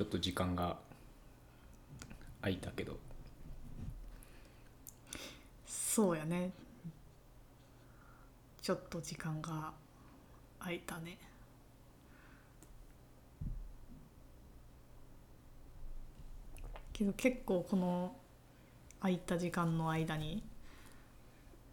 [0.00, 0.78] ちょっと時間が
[2.40, 2.96] 空いたけど。
[5.66, 6.52] そうやね。
[8.62, 9.74] ちょっと時間が
[10.58, 11.18] 空いたね。
[16.94, 18.16] けど結構この
[19.02, 20.42] 空いた時間の間に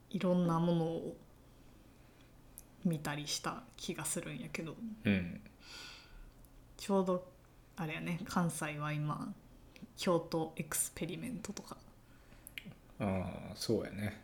[0.09, 1.15] いろんなものを
[2.83, 4.75] 見たりした気がするんやけど。
[5.05, 5.39] うん。
[6.75, 7.36] ちょうど
[7.77, 8.19] あれやね。
[8.25, 9.33] 関西は今
[9.97, 11.77] 京都エクスペリメントとか。
[12.99, 13.05] あ
[13.51, 14.21] あそうやね。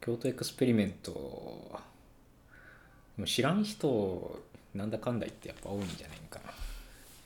[0.00, 1.80] 京都エクスペリメントも
[3.18, 4.40] う知らん人
[4.74, 6.52] なんだかんだ言ってやっぱ多いんじゃないかな。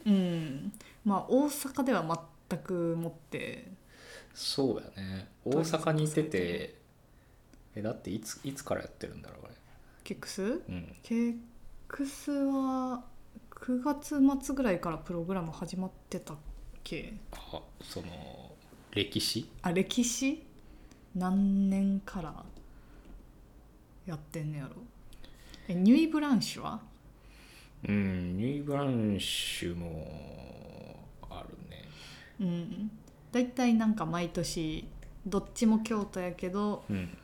[0.07, 0.73] うん。
[1.05, 3.66] まあ大阪では全くもって。
[4.33, 5.29] そうやね。
[5.45, 6.74] 大阪にいてて
[7.77, 9.40] えだっていついつからやってるんだろう
[10.02, 10.43] ケックス？
[10.43, 10.96] あれうん。
[11.02, 11.37] ケッ
[11.87, 13.05] クスは
[13.61, 16.37] 9月末ぐらいからプログラム始まってたっ
[16.83, 17.13] け？
[17.33, 18.07] あその
[18.93, 19.49] 歴史？
[19.63, 20.43] あ歴史？
[21.15, 22.35] 何年から
[24.07, 24.71] やってんねやろ？
[25.69, 26.80] えニュイブランシュは？
[27.87, 31.85] うんニュイブランシュもあるね。
[32.41, 32.91] うん。
[33.30, 34.89] 大体なんか毎年
[35.27, 37.17] どっちも京都やけどうん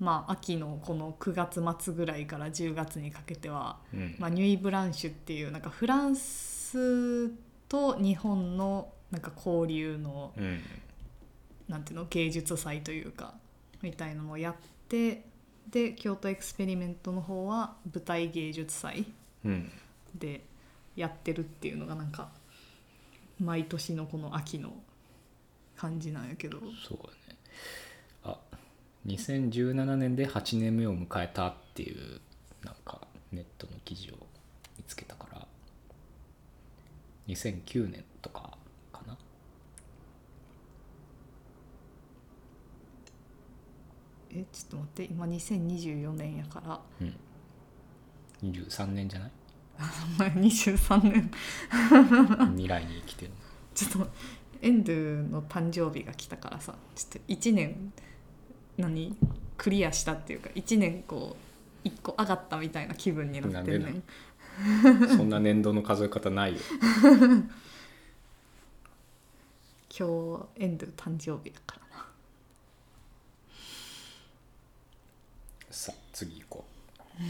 [0.00, 4.16] まあ秋のこの9月末ぐらいから10月にかけては、うん。
[4.18, 7.28] まあ、ニュイブランシュっていうなんかフランス
[7.68, 10.60] と日本のなんか交流のうん。
[11.68, 13.34] なんていうの芸術祭というか
[13.80, 14.54] みたいのもやっ
[14.88, 15.24] て
[15.70, 19.06] で京都エクスペリメントの方は舞台芸術祭
[19.44, 19.70] うん。
[20.14, 20.44] で
[20.96, 22.30] やってるっていうのがなんか
[23.38, 24.72] 毎年のこの秋の
[25.76, 26.58] 感じなんやけど。
[26.88, 26.98] そう
[29.06, 32.20] 2017年で8年目を迎えたっていう
[32.64, 33.00] なんか
[33.32, 34.14] ネットの記事を
[34.76, 35.46] 見つけたから
[37.28, 38.56] 2009年とか
[38.92, 39.16] かな。
[44.32, 46.80] えちょっと待って今2024年やから。
[47.00, 47.14] うん。
[48.52, 49.30] 23年じゃない？
[50.16, 51.30] お前23年
[52.56, 53.32] 未来に生きてる
[53.74, 54.10] ちょっと
[54.60, 54.96] エンドゥ
[55.30, 57.92] の誕生日が来たからさちょっと1年
[58.80, 59.16] 何？
[59.56, 61.36] クリアしたっていうか1年こ
[61.84, 64.00] う1個上がったみたいな気分になってんね
[64.84, 66.58] なんそんな年度の数え方ないよ。
[69.92, 72.06] 今日エンドゥ誕生日だからな。
[75.70, 76.64] さあ次行こ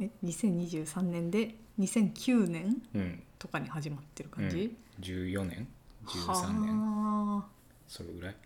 [0.00, 3.22] え2023年で2009年ううん。
[3.38, 5.68] とかに始まってるう感じ、ん、14年
[6.06, 7.36] ？13年？
[7.36, 7.46] はあ。
[7.86, 8.36] それぐらい？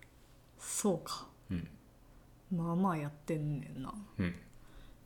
[0.63, 1.27] そうか。
[1.51, 1.69] うん。
[2.57, 3.93] まあまあやってんねんな。
[4.19, 4.35] うん。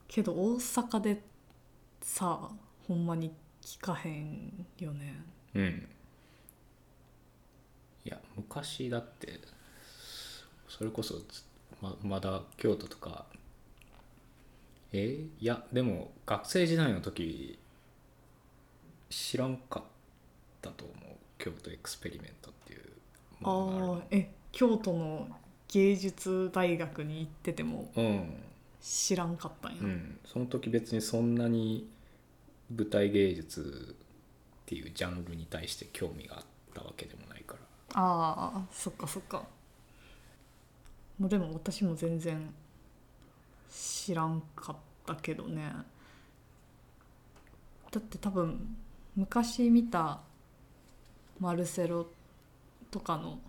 [0.07, 1.21] けど大阪で
[2.01, 2.49] さ
[2.87, 5.21] ほんまに聞かへんよね。
[5.55, 5.89] うん。
[8.05, 9.39] いや昔だって
[10.69, 11.23] それこそず
[11.81, 13.25] ままだ京都とか
[14.93, 15.43] えー？
[15.43, 17.59] いやでも学生時代の時
[19.09, 19.83] 知らんかっ
[20.61, 20.97] たと思う。
[21.37, 22.81] 京都エクスペリメントっていう
[23.43, 25.27] あものがあえ京都の
[25.69, 27.91] 芸術大学に行ってても
[28.81, 31.89] 知らんかったんや、うん、その時別にそんなに
[32.75, 33.95] 舞台芸術
[34.63, 37.59] っていうジャンルに対して興味があったわけでもないから。
[37.93, 39.45] ああそっかそっか。
[41.19, 42.53] もうでも私も全然
[43.69, 45.71] 知らんかったけどね。
[47.91, 48.75] だって多分
[49.15, 50.19] 昔見た
[51.39, 52.07] マルセロ
[52.91, 53.46] とかのうん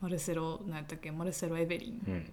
[0.00, 2.02] マルセロ何やったっけマルセロ・エベリン。
[2.06, 2.32] うん。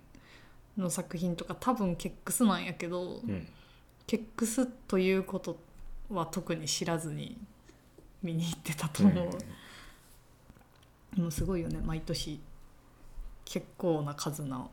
[0.77, 3.47] の作品とか多分ケックスなんやけど、うん。
[4.07, 5.57] ケックスということ
[6.09, 7.37] は特に知らずに
[8.21, 9.29] 見に行ってたと思う、
[11.15, 12.39] でもすごいよね毎年
[13.45, 14.71] 結構な数の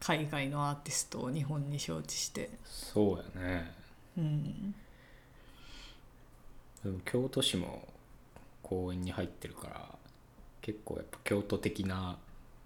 [0.00, 2.50] 海外のアーティストを日本に招致して。
[2.64, 3.72] そうやね。
[4.16, 4.74] うん。
[6.82, 7.88] でも京都市も
[8.62, 9.88] 公園に入ってるから
[10.64, 12.16] 結構やっぱ京都的な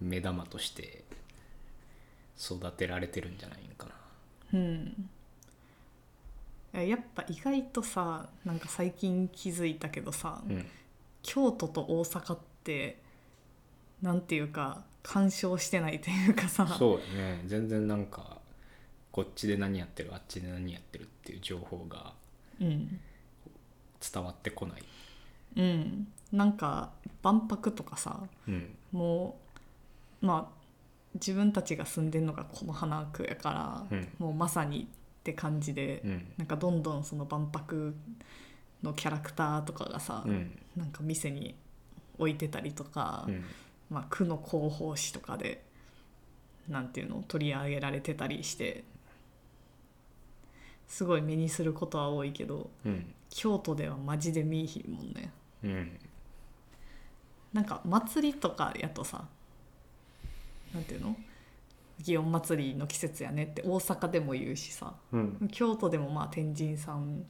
[0.01, 1.03] 目玉として
[2.41, 3.89] 育てられてるんじゃないんか
[4.53, 4.59] な。
[4.61, 5.11] うん。
[6.75, 10.65] いややっぱ意外とさなんか最近気づいたけどさ、うん。
[11.25, 13.01] 京都と大阪って
[14.01, 16.69] なんていうか干渉してないというかさ。
[16.79, 17.43] そうやね。
[17.47, 18.39] 全然なんか
[19.11, 22.13] こっちで何やってるあっちで何やってるっていう情報が
[22.61, 23.01] うん。
[24.01, 24.85] 伝わってこない。
[25.57, 26.91] うんなんか
[27.23, 28.75] 万博とかさうん。
[28.93, 29.39] も
[30.23, 30.59] うまあ
[31.15, 34.09] 自分たちが住んでるのがこの花区やから、うん。
[34.19, 34.87] もうまさにっ
[35.25, 36.33] て感じで、うん。
[36.37, 37.95] なんかどんどんその万博
[38.83, 40.59] のキャラクターとかがさ、うん。
[40.77, 41.55] なんか店に
[42.19, 43.45] 置いてたりとか、うん。
[43.91, 45.65] まあ、区の広報誌とかで
[46.69, 48.85] なんていうの取り上げられてたりして
[50.87, 53.15] すごい目にすることは多いけどうん。
[53.31, 55.33] 京都ではマジで見いひんもんね。
[55.65, 55.99] うん
[57.53, 59.25] なんか祭りとかやとさ
[60.75, 61.17] なんていうの？
[62.03, 65.49] 祇園祭りの季節やねって大阪でも言うしさうん。
[65.51, 67.25] 京都でもまあ天神さん。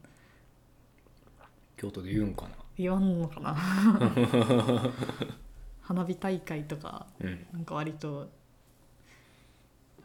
[1.77, 2.51] 京都で言うんかな？
[2.77, 3.55] 言わんのかな？
[5.83, 7.47] 花火大会とかうん。
[7.53, 8.29] なんか割と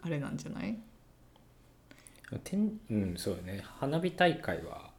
[0.02, 0.78] あれなんじゃない？
[2.44, 3.64] てんうんそうよね。
[3.80, 4.92] 花火大会は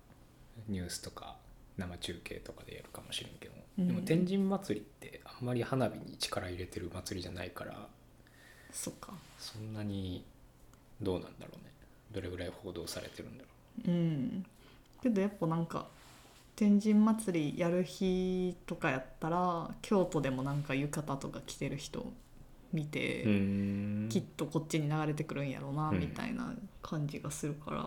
[0.69, 1.37] ニュースとか
[1.76, 3.88] 生中継とかでやるかもしれんけど、うん。
[3.88, 7.88] でも天神祭りってあんまり花火に力入れてる祭りじゃないから
[8.73, 9.12] そっか。
[9.38, 10.25] そんなに
[11.00, 11.73] どうなんだろうね。
[12.12, 13.50] どれぐらい報道されてるんだろ
[13.88, 13.91] う。
[13.91, 14.47] ん。
[15.03, 15.87] けどやっぱなんか
[16.56, 22.12] 天神祭りやる日とかやったら京都でもなんか浴衣とか着てる人
[22.73, 24.09] 見て、ううん。
[24.11, 26.00] きっとこっちに流れてくるんやろうなうん。
[26.00, 27.85] みたいな感じがするから、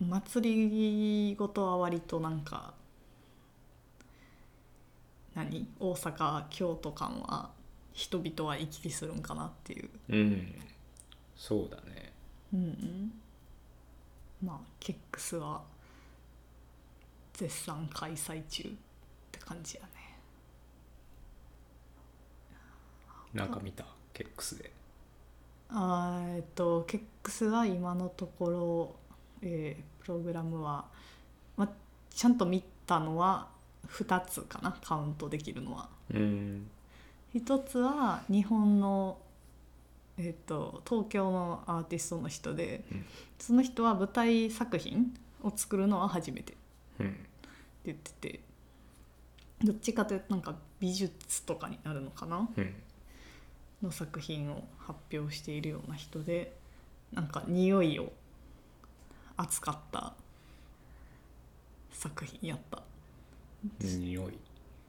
[0.00, 2.74] 祭りごとは割となんか
[5.34, 5.66] 何？
[5.80, 7.50] 大阪京都間は
[7.92, 9.90] 人々は行き来するんかなっていう。
[10.10, 10.54] うん。
[11.34, 12.12] そうだね。
[12.52, 13.12] うんうん。
[14.44, 15.62] まあケックスは
[17.32, 18.72] 絶賛開催中っ
[19.32, 19.88] て感じやね。
[23.34, 23.84] なんか見た？
[24.14, 24.72] ケックスで。
[25.68, 28.96] あーえっとケックスは今のところ、
[29.46, 30.84] えープログラムは、
[31.56, 31.68] ま、
[32.10, 33.48] ちゃんと見たのは
[33.88, 35.88] 2つかなカウントできるのは。
[36.12, 36.68] うん。
[37.34, 39.18] 一つは日本の、
[40.16, 43.04] えっと東京のアーティストの人で、うん。
[43.38, 45.12] その人は舞台作品
[45.42, 46.52] を作るのは初めて。
[46.52, 47.16] ってうん
[47.84, 48.40] 言ってて。
[49.64, 52.48] どっちかというとなんか美術とかになるのかな？
[52.56, 52.74] うん。
[53.82, 56.56] の作品を発表しているような人で
[57.12, 58.12] なんか匂いを
[59.36, 60.14] 扱った
[61.90, 62.82] 作品やった、
[63.80, 64.38] 匂い。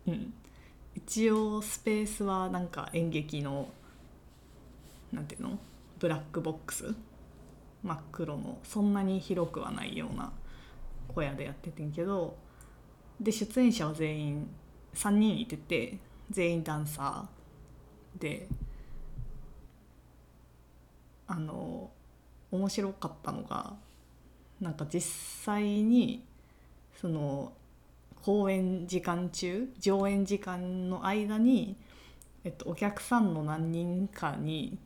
[0.08, 0.34] うん、
[0.96, 3.70] 一応スペースはなんか演劇の
[5.12, 5.60] なんていうの？
[6.00, 6.96] ブラックボックス？
[7.84, 10.32] 真っ黒のそんなに広くはないような
[11.08, 12.36] 小屋でやっててんけど
[13.20, 14.50] で出演者は全員
[14.94, 15.98] 3人いてて
[16.30, 18.48] 全員ダンサーで
[21.28, 21.90] あの
[22.52, 23.76] 面白かったのが
[24.62, 25.01] なんか実
[25.44, 26.24] 際に
[27.00, 27.54] その
[28.24, 31.77] 公演時間中上演時間の間に、
[32.44, 34.77] えっと、お客さんの何人かに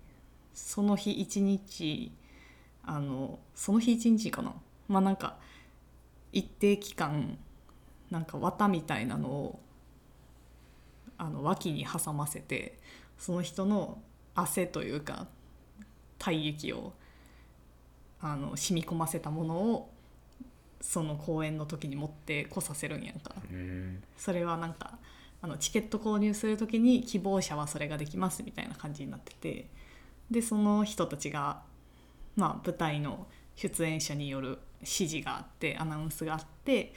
[0.53, 2.11] その日一日
[2.83, 4.53] あのその日一日かな
[4.87, 5.37] まあなんか
[6.33, 7.37] 一定期間
[8.09, 9.59] なんか綿みたいなのを
[11.17, 12.77] あの脇に挟ませて
[13.17, 13.99] その人の
[14.35, 15.27] 汗というか
[16.17, 16.93] 体液を
[18.21, 19.91] あの染み込ませたものを
[20.79, 23.35] その公演の時に持ってこさせるんやんか。
[23.51, 24.97] うんそれはなんか
[25.41, 29.67] あのチケット購入する時に希望者はそれができますみたいな感じになってて。
[30.31, 31.61] でその人たちが、
[32.37, 36.93] まあ、舞台の出演者による指示があってアナウンスがあって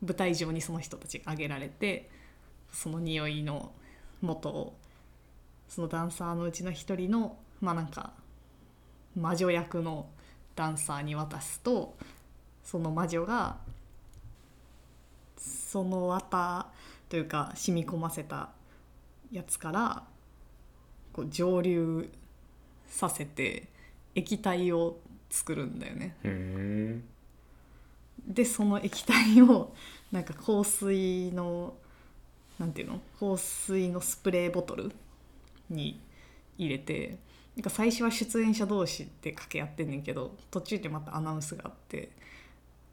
[0.00, 2.08] 舞台上にその人たちが挙げられて
[2.72, 3.72] その匂いの
[4.22, 4.76] 元を
[5.68, 8.12] そのダンサーのうちの一人のまあなんか
[9.16, 10.06] 魔女役の
[10.56, 11.94] ダンサーに渡すと
[12.64, 13.58] その魔女が
[15.36, 16.66] その綿
[17.08, 18.48] というか染み込ませた
[19.30, 20.02] やつから
[21.12, 22.08] こう蒸留
[22.88, 23.68] させて
[24.14, 24.96] 液体を
[25.30, 26.16] 作るんだよね。
[26.24, 27.04] うん
[28.26, 29.72] でその液体を
[30.10, 31.74] なんか香水の
[32.58, 33.00] なんていうの？
[33.20, 34.90] 香水のスプレーボトル
[35.70, 36.00] に
[36.58, 37.18] 入れて
[37.56, 42.10] なんか最初は出演者同士で掛け合ってんねんけど途中でまたアナウンスがあって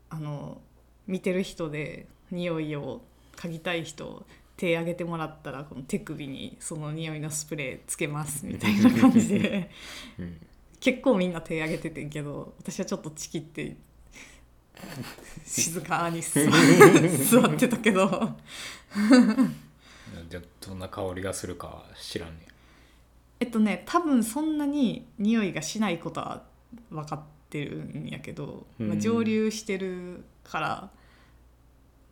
[0.10, 0.62] あの
[1.06, 3.02] 見てる人で匂いを
[3.36, 9.70] 嗅ぎたい人手挙げてもらったらこの手首にその匂いのスプレーつけますみたいな感じで
[10.18, 10.38] うん
[10.80, 13.78] 結構みんな手挙げててんけど私はちょっとチキって
[15.46, 16.42] 静かに座
[17.48, 18.10] ってたけど。
[20.30, 22.46] じゃあどんな香りがするかは知らんね
[23.44, 26.44] えっとね多分そんなに匂いがしないことは
[26.90, 30.90] 分かってるんやけど、まあ、うん蒸留してるから、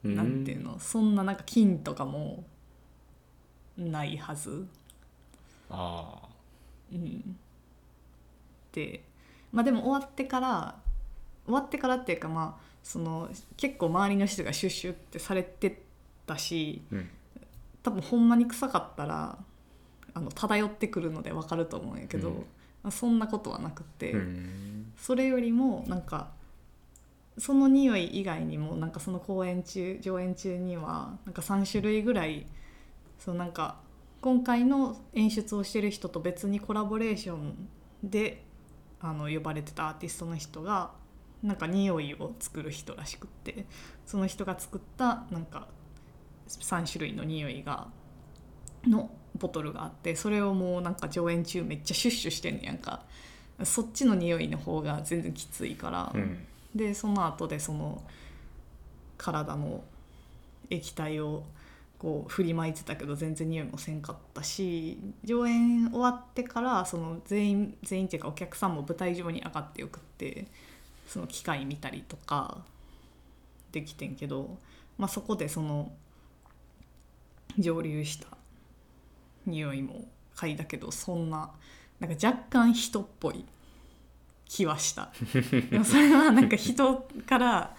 [0.03, 0.77] やなんていうの？
[0.77, 2.43] そんななんか菌とかも
[3.77, 4.67] ないはず。
[5.69, 6.27] ああ
[6.91, 7.37] うん、
[8.73, 9.01] で
[9.53, 10.75] まあでも終わってから
[11.45, 15.81] 終わってからっていうかまあその結構周りの人がシュッシュってされて
[16.27, 17.09] たしうん。
[17.83, 19.39] 多分ほんまに臭かったら
[20.13, 22.35] あの漂ってくるので分かると思うんやけど、うん。
[22.83, 24.93] まあそんなことはなくて、うん。
[24.97, 26.31] それよりもなんか
[27.37, 32.45] その匂い以外にもなんかその公演中上演中にはなんか3種類ぐらい
[33.17, 33.77] そのなんか
[34.21, 37.69] 今回の演出をしてる人と別にコラボレーション
[38.03, 38.43] で
[38.99, 40.91] あの呼ばれてたアーティストの人が
[41.41, 43.65] なんか匂いを作る人らしくって
[44.05, 45.67] その人が作ったなんか
[46.47, 47.87] 3種類の匂いが
[48.85, 49.09] の
[49.41, 53.03] ボトルがあってそれをもうなんか上演中めっちゃシュッシュしてんねやんか。
[53.63, 56.47] そっちの匂いの方が全然きついから、うん。
[56.75, 58.01] でその後でその
[59.17, 59.83] 体の
[60.69, 61.43] 液体を
[61.99, 70.47] こう振りまいてたけど全然匂いもせんかったし上演終わってからその全員全員っていうかお客さんも舞台上に上がってよくって
[71.07, 72.59] その機械見たりとか
[73.71, 74.57] できてんけど、
[74.97, 75.91] まあ、そこでその
[77.59, 78.27] 蒸留した
[79.45, 80.05] 匂いも
[80.35, 81.51] 嗅いだけどそんな
[81.99, 83.45] なんか若干人っぽい
[84.45, 85.11] 気はした。
[85.71, 87.75] でもそれはなんか人から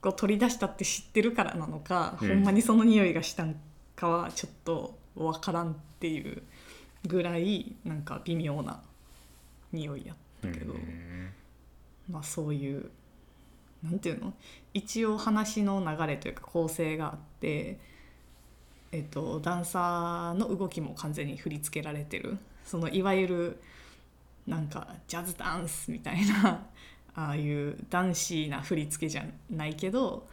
[0.00, 2.28] こう取り出したって知ってるからなのか、うん。
[2.28, 3.54] ほんまにその匂いがしたん
[3.94, 6.42] かはちょっと分からんっていう
[7.06, 8.82] ぐらいなんか微妙な
[9.72, 11.32] 匂いやったけど、うん
[12.10, 12.90] まあそういう
[13.82, 14.32] なんていうの
[14.74, 17.78] 一応話の流れというか構成があって、
[18.92, 22.38] えっと、ダンサーの動きも完全に振り付けられてる。
[22.64, 23.60] そのいわゆる
[24.46, 26.66] なんかジャズダンスみたいな
[27.14, 30.28] ああいう男子な振り付けじゃないけど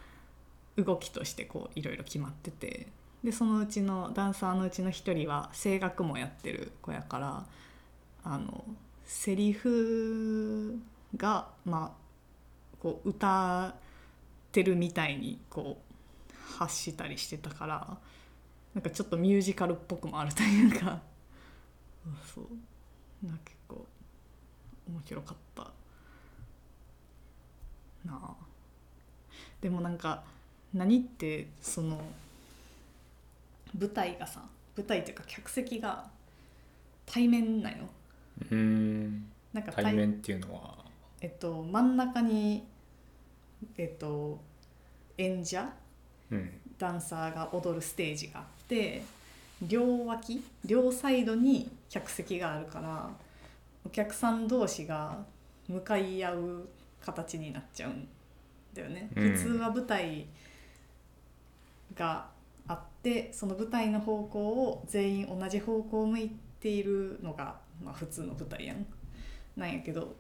[0.76, 2.88] 動きとしてこういろいろ決まってて。
[3.24, 7.46] でそのうちのダンサーのうちの一人は声楽もやってる子やから
[8.26, 8.66] あの
[9.06, 10.78] セリフ
[11.16, 12.04] がまあ
[12.82, 13.76] こう歌っ
[14.52, 17.98] てるみたいにこう発したりしてたから
[18.74, 21.02] なんかちょっとミュージカルっぽくもあるというか。
[22.34, 22.48] そう。
[23.26, 23.86] なんか結構
[24.90, 25.64] 面白かった
[28.06, 28.20] な。
[28.22, 28.36] あ
[29.62, 30.24] でもなんか
[30.74, 32.02] 何ってその
[33.78, 34.44] 舞台がさ
[34.76, 36.10] 舞台っていうか客席が
[37.06, 37.78] 対面なよ
[38.52, 39.26] うん。
[39.54, 40.84] なんか対面っていうのは？
[41.22, 42.66] えっと、真ん中に、
[43.78, 44.42] えっと、
[45.18, 45.72] 演者？
[46.32, 49.04] うんダンサーが踊るステージがあって
[49.62, 53.10] 両脇両サイドに客席があるから
[53.86, 55.18] お客さん同士が
[55.68, 56.68] 向かい合う
[57.06, 58.08] 形になっちゃうん
[58.74, 59.10] だよね。
[59.16, 60.26] うん普通は舞台
[61.96, 62.28] が
[62.68, 68.86] あってその舞台の方向を全員同じ方向を向いているのが、まあ、普通の舞台やん。
[69.56, 70.16] なんやけど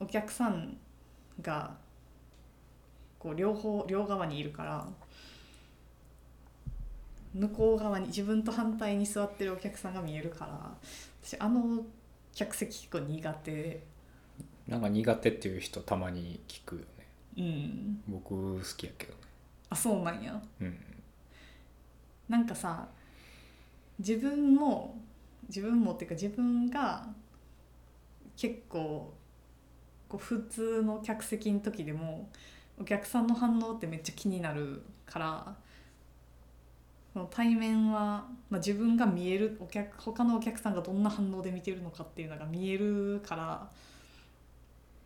[0.00, 0.76] お客さん
[1.42, 1.76] が
[3.18, 4.86] こう両方両側にいるから
[7.34, 10.76] 向こう側に自分と反対に座ってるお客さんが見えるから
[11.22, 11.84] 私あの
[12.34, 13.82] 客席結構苦手。
[14.66, 16.86] なんか苦手っていう人たまに聞くよね。
[17.38, 18.02] うん。
[18.06, 19.18] 僕好きやけどね。
[19.70, 20.40] あそうなんや。
[20.60, 20.78] うん。
[22.28, 22.86] なんかさ
[23.98, 25.00] 自分も
[25.48, 27.06] 自分もっていうか自分が
[28.36, 29.12] 結構
[30.08, 32.30] こう普通の客席の時でも
[32.80, 35.56] お客さんの反応ってめっちゃ気になるから
[37.18, 43.68] その対面は、まあ、自分が見えるお客他のお客さんがどんな反応で見てるのかっていうのが見えるから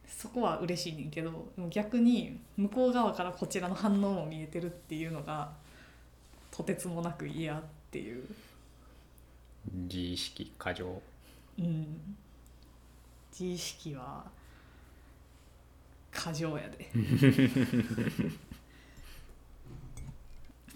[0.07, 5.52] そこは嬉しいねんけど逆に向こう側からこちらの反応も見えてるっていうのが
[6.50, 8.25] とてつもなく嫌っていう、
[9.88, 11.00] 自意識過剰。
[11.59, 11.99] うん、
[13.31, 14.26] 自意識は
[16.11, 16.90] 過剰やで。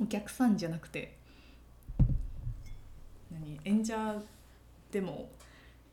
[0.01, 1.26] お客さんじゃなくて
[3.41, 4.21] 何演者
[4.91, 5.29] でも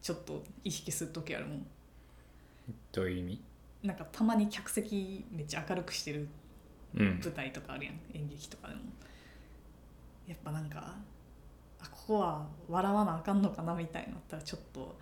[0.01, 1.65] ちょっと意識する時あるもん。
[2.91, 3.41] どういう意味？
[3.83, 6.27] なんかたまに客席めっちゃ明るくしてる
[6.95, 7.19] うん。
[7.23, 7.95] 舞台とかあるやん。
[8.13, 8.81] 演劇とかでも。
[10.27, 10.95] やっぱなんか
[11.81, 14.95] あここは笑わなあかんのかなみたいになったらちょっと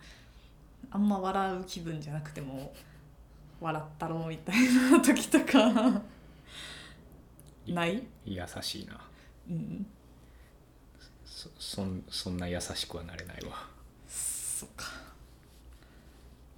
[0.90, 2.72] あんま笑う気分じゃなくても
[3.60, 4.56] 笑ったろうみたい
[4.90, 6.02] な時とか。
[7.68, 9.00] ない、優しいな。
[9.48, 9.86] うん、
[11.42, 13.66] そそんそんな優しくはなれないわ。
[14.08, 14.86] そっか。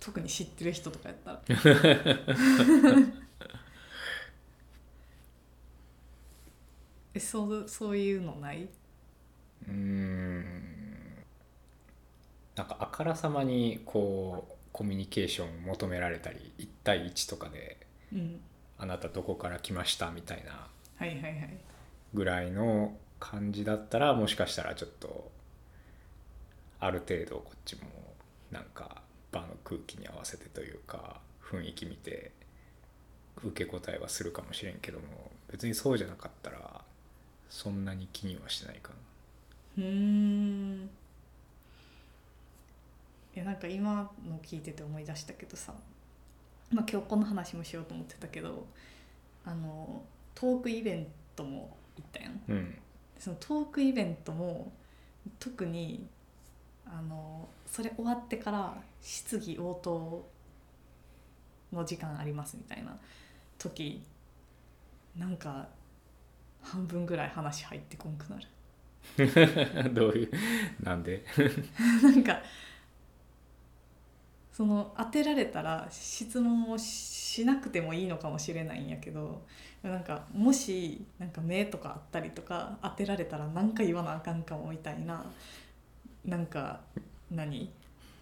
[0.00, 1.42] 特に知ってる人とかやったら。
[7.14, 8.64] えそうそういうのない？
[8.64, 10.44] うーん。
[12.56, 17.76] なんかあからさまにこうコミュニケーションを求められたり1対1とかで
[18.12, 18.40] うん
[18.78, 21.58] 「あなたどこから来ました」みたいなはいはいはい。
[22.12, 25.30] ぐらいの感じだったらもしかしたらちょっと
[26.80, 27.82] ある程度こっちも
[28.50, 29.02] なんか
[29.32, 32.32] 場の空気に合わせてというか雰囲気見て
[33.42, 36.82] 受け答えはするかもしれんけども別にそうじゃなかったら
[37.48, 38.90] そんなに気にはしてないか
[39.78, 39.84] な。
[39.84, 40.90] うーん。
[43.36, 45.74] いやなんか今の聞いてて思い出したけどさ、
[46.70, 48.66] まあ、今日この話もしようと思ってたけど
[49.44, 50.02] あの
[50.34, 52.40] トークイベントも行ったやん。
[52.48, 52.78] うん
[53.24, 54.70] そのトークイベントも
[55.38, 56.06] 特に
[56.84, 60.28] あのそれ終わってから質疑応答
[61.72, 62.94] の時間ありますみたいな
[63.56, 64.02] 時
[65.16, 65.68] なんか
[66.60, 68.46] 半分ぐらい話入ってこんくなる。
[69.94, 70.30] どういう
[70.82, 71.24] なんで？
[72.02, 72.42] なんか
[74.56, 79.42] その当てられたら質問をしなくてもいいのかもしれないんやけど
[79.82, 85.26] なんかもしなんか目とかあったりとか当てられたら何か言わなあかんかもみたいな
[86.24, 86.80] なんか
[87.30, 87.68] 何？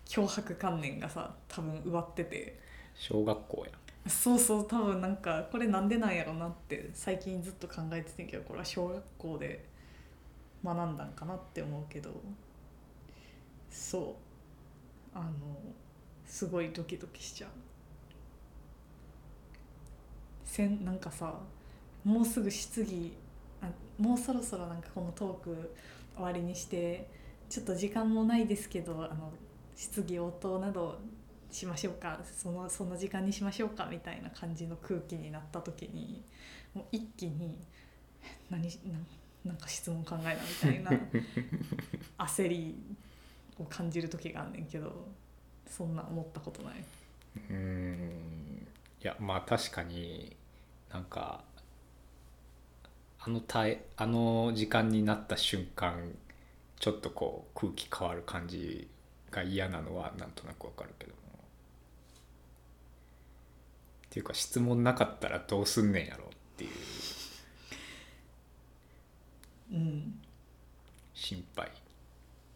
[0.06, 2.58] 脅迫観念がさ多分植わってて。
[2.94, 4.08] 小学校や。
[4.08, 9.64] んそうそう多分なんかこれなんでなんやろなって最近ずっと考えててんけどこれは小学校で
[10.64, 12.10] 学んだんかなって思うけど。
[13.70, 14.14] そう。
[15.14, 15.30] あの
[16.32, 17.50] すごいドキドキしちゃう。
[20.46, 21.34] せんなんかさ
[22.04, 23.12] もうすぐ質疑
[23.60, 25.74] あもうそろそろなんかこのトーク
[26.16, 27.06] 終わりにして
[27.50, 29.30] ちょっと時間もないですけどあの
[29.76, 30.98] 質疑応答など
[31.50, 36.24] しましょうかそのその時間にしましょうかみたいな感じの空気になった時に
[36.72, 37.58] もう一気に
[38.48, 38.68] 「何な
[39.44, 40.90] なんか質問考えな」みたいな
[42.26, 42.74] 焦り
[43.58, 45.20] を感じる時があんねんけど。
[45.74, 46.74] そんな思ったことない。
[47.50, 48.66] うーん。
[49.02, 50.36] いやまあ確かに
[50.92, 51.42] なんか
[53.18, 56.12] あのたえあの時間になった瞬間
[56.78, 58.86] ちょっとこう空気変わる感じ
[59.30, 61.18] が嫌なのはなんとなくわかるけども。
[64.06, 66.70] っていうか質問なかったらどうすんねんやろっていう。
[69.72, 70.20] うん。
[71.14, 71.70] 心配。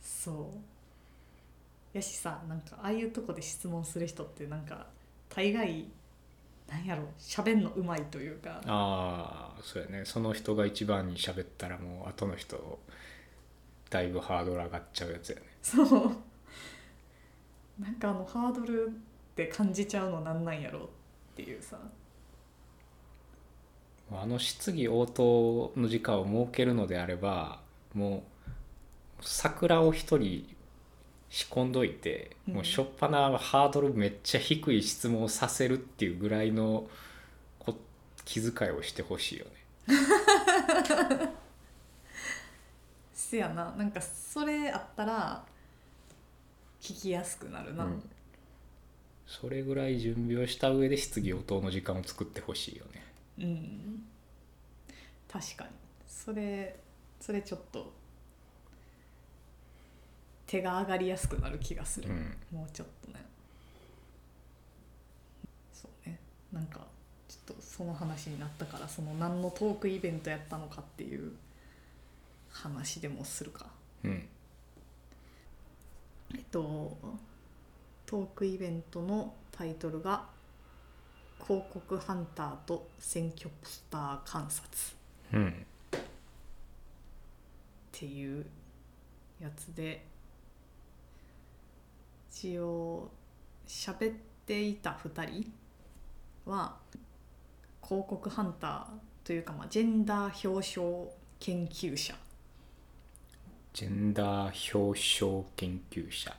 [0.03, 0.76] そう
[1.97, 4.87] やしさなんかああいうとこで質問する人ってなんか
[5.29, 5.87] 大概
[6.69, 8.61] なんやろ喋んのうまいというか。
[8.67, 10.05] ああそうやね。
[10.05, 12.79] その人が一番に喋ったらもう後の人
[13.89, 15.43] だいぶハードル上がっちゃうやつやね。
[15.63, 16.17] そう。
[17.81, 18.91] なんかあのハードルっ
[19.37, 20.89] て感じちゃうのなんなんやろっ
[21.37, 21.79] ていうさ。
[24.13, 27.61] あの質疑応答の時間を設けるのであれば
[27.93, 28.23] もう
[29.21, 30.56] 桜を一人
[31.29, 32.55] 仕込んどいて、うん。
[32.55, 36.89] もうしょっぱなハードルめっちゃ低い質問をさせるっていうぐらいの
[37.59, 37.77] こ
[38.25, 39.51] 気遣いをしてほしいよね。
[43.13, 43.73] せやな。
[43.73, 45.45] なんかそれあったら
[46.81, 48.11] 聞きやすくなるな、うん。
[49.27, 53.05] それぐらい準備をした上で質疑応答の時間を作ってほしいよね。
[53.39, 54.07] うん。
[55.29, 55.71] 確かに。
[56.07, 56.79] それ
[57.21, 57.93] それちょっと
[60.47, 62.37] 手が上がりやすくなる気がする、うん。
[62.53, 63.25] もうちょっとね。
[65.73, 66.19] そうね。
[66.53, 66.87] なんか
[67.29, 71.33] ちょっとその話になったからその何のトークイベントやったのかっていう
[72.51, 73.67] 話でもするか。
[74.05, 74.29] うん。
[76.35, 76.97] えっと
[78.05, 80.29] トークイベントのタイトルが
[81.45, 84.71] 「広告ハンターと選挙ポスター観察」
[85.35, 85.67] うん。
[85.99, 86.01] っ
[87.93, 88.47] ていう
[89.41, 90.05] やつで
[92.39, 93.11] 一応
[93.67, 95.53] 喋っていた2人
[96.45, 96.77] は
[97.83, 98.85] 広告ハンター
[99.25, 102.15] というか、まあ、ジェンダー表彰研究者。
[103.73, 106.37] ジェンダー表彰研究者。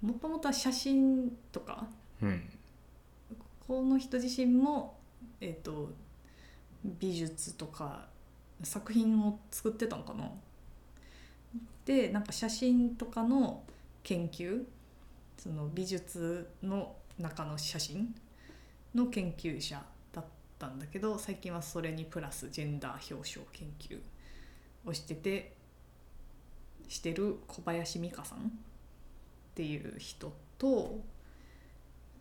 [0.00, 1.86] もともとは写真とか
[2.22, 2.42] うん。
[3.68, 4.96] この人自身も、
[5.42, 5.92] えー、と
[6.82, 8.06] 美術とか
[8.62, 10.30] 作品を作ってたのかな。
[11.84, 13.62] でなんか写真とかの
[14.02, 14.64] 研究
[15.42, 18.14] その美術の中の写真
[18.94, 20.24] の研究者だっ
[20.58, 23.98] たんだけど最近はそれにプラスジェンダー表彰研究
[24.84, 25.56] をしてて
[26.88, 28.42] してる小林美香さんっ
[29.54, 31.00] ていう人と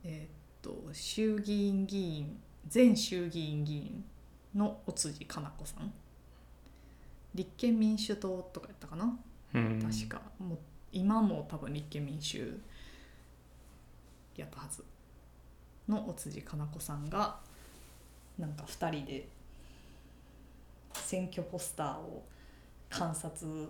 [0.05, 0.29] えーっ
[0.61, 2.39] と衆議院議員
[2.73, 4.05] 前衆議院議員
[4.55, 5.91] の尾辻かな子さん。
[7.35, 9.19] 立憲民主党とかやったかな？
[9.53, 9.81] うん。
[9.81, 10.21] 確か。
[10.39, 10.57] もう
[10.91, 12.59] 今も多分立憲民主
[14.39, 14.83] やったはず
[15.87, 17.37] の尾辻かな子さんが
[18.37, 19.27] なんか2人で
[20.93, 22.23] 選挙ポスターを
[22.89, 23.69] 観察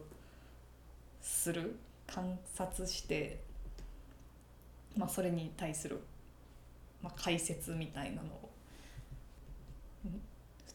[1.21, 1.75] する
[2.07, 3.39] 観察して、
[4.97, 5.99] まあ、それに対する、
[7.01, 8.49] まあ、解説みたいなのを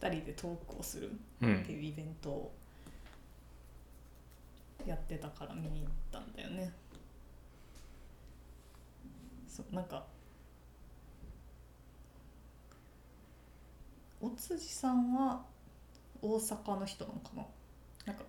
[0.01, 2.53] 2人でトークをするうんっていうイベントを
[4.87, 6.73] やってたから見に行ったんだよね。
[9.55, 10.05] そうなんか。
[14.21, 15.45] お辻さんは
[16.21, 17.45] 大阪の人なのかな？
[18.07, 18.25] なんか。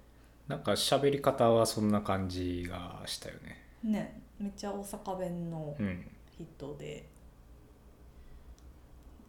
[0.48, 3.64] なんか喋り方はそんな感じがしたよね。
[3.84, 6.08] ねめっちゃ大阪弁のうん。
[6.38, 7.08] 人で、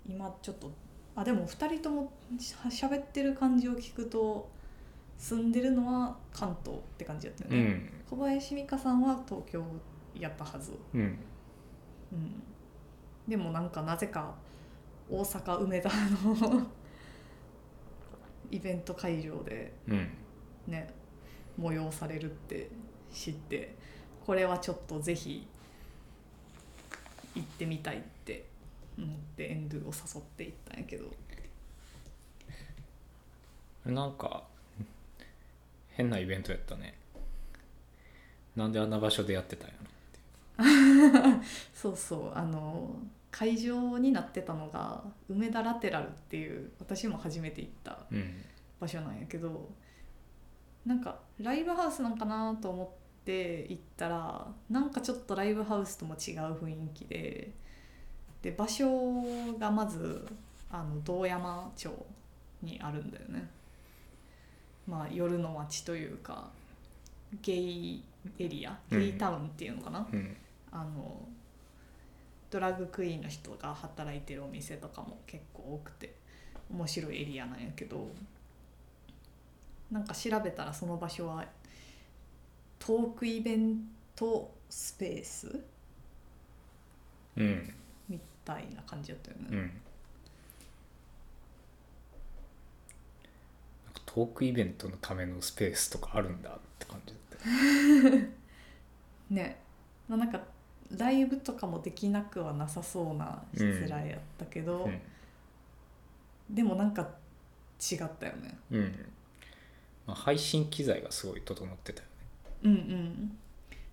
[0.05, 0.73] 今ちょっと
[1.15, 4.51] あでも2人ともしゃべってる感じを聞くと
[5.17, 7.91] 住んでるのは関東って感じだったよね、うん。
[8.11, 9.65] 小林美香さんは東京
[10.19, 11.17] やったはず、うん
[12.13, 12.43] うん、
[13.29, 14.35] でもなんかなぜか
[15.11, 15.91] 大阪梅田
[16.25, 16.67] の
[18.51, 20.09] イベント会場でうん。
[20.67, 20.89] ね
[21.59, 22.69] 催されるって
[23.13, 23.75] 知って
[24.25, 25.47] これはちょっとぜひ
[27.35, 28.47] 行ってみたいって
[28.99, 31.11] 思ってエンドゥを誘って行ったんやけど。
[33.87, 34.43] なんか
[35.91, 36.95] 変なイベントやったね。
[38.57, 39.87] なんであんな場所でやってたんやろ
[41.75, 42.97] そうそうあの
[43.31, 48.43] 会場になってたのが梅田ラテラルっていう私も初めて行ったうん。
[48.79, 49.71] 場所なんやけど
[50.85, 52.89] なんかライブハウスなんかなと思っ
[53.25, 57.53] て行ったらなんかちょっとライブハウスとも違う雰囲気で
[58.43, 58.87] で場所
[59.59, 60.27] がまず
[60.71, 61.91] あの道山町
[62.63, 63.49] にあるんだよね。
[64.87, 66.49] まあ夜の街というか
[67.43, 68.05] ゲイ
[68.39, 70.37] エリアゲイタウンっていうのかな、うん
[70.73, 71.29] あの
[72.51, 76.15] ドラッグクイーンの人が働いてるお店とかも結構多くて
[76.71, 78.09] 面白いエリアなんやけど
[79.91, 81.45] なんか調べたらその場所は
[82.79, 83.81] トークイベン
[84.15, 85.61] トスペース
[87.37, 87.75] うん。
[88.09, 89.47] みたいな感じだったよね。
[89.51, 89.59] うん。
[89.59, 89.69] なん
[93.95, 98.27] かトークイベントのためのスペースとかあるんだって感じだったよ
[99.31, 99.61] ね。
[100.09, 100.41] まあなんか
[100.97, 105.01] ライブとかもできなくはなさそうなしつらいやったけど、うん。
[106.55, 107.03] でもなんか
[107.81, 108.59] 違ったよね。
[108.71, 109.07] うん。
[110.07, 112.15] まあ、配信機材がすごい整ってたよね。
[112.65, 113.39] うんうん。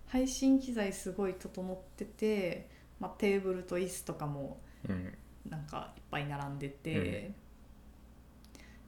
[0.06, 2.68] 配信機材すごい整ってて、
[3.00, 5.12] まあ、テーブルと椅子とかもうん。
[5.48, 7.30] なんかいっぱい並んでて、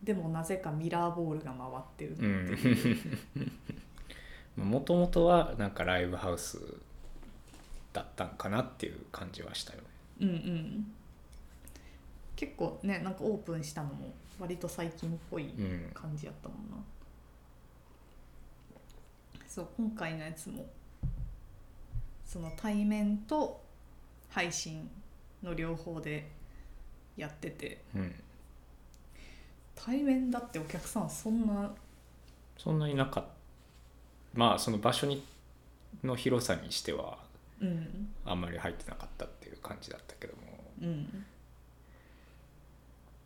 [0.03, 2.93] でもなぜかミラーボールが回ってるってい
[4.57, 6.59] う、もともとはなんかライブハウス
[7.97, 9.85] だったんかなっていう感じはしたよね。
[10.21, 10.93] うんうん。
[12.37, 16.77] 結構ねなんかオープンしたのも割と最近っぽいうん感じやったもんな、
[19.49, 20.67] そう今回のやつも
[22.27, 23.63] その対面と
[24.29, 24.91] 配信
[25.43, 26.31] の両方で
[27.17, 27.83] やってて。
[27.95, 28.15] うん
[29.79, 31.71] 対面だってお客さんそんな
[32.57, 33.31] そんなになかった。
[34.35, 35.23] まあその場所に
[36.03, 37.19] の広さにしては
[37.61, 38.09] うん。
[38.25, 40.43] あんまり入ってなかったっていう感じだったけども。
[40.83, 41.25] うん。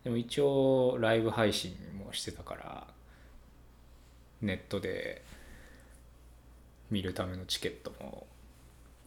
[0.05, 2.87] でも一応ライブ配信もしてたから
[4.41, 5.23] ネットで
[6.91, 8.27] 見るためのチケットも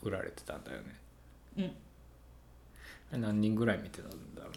[0.03, 0.95] 売られてたんだよね。
[3.11, 3.21] うん。
[3.21, 4.49] 何人ぐらい見てたんだろ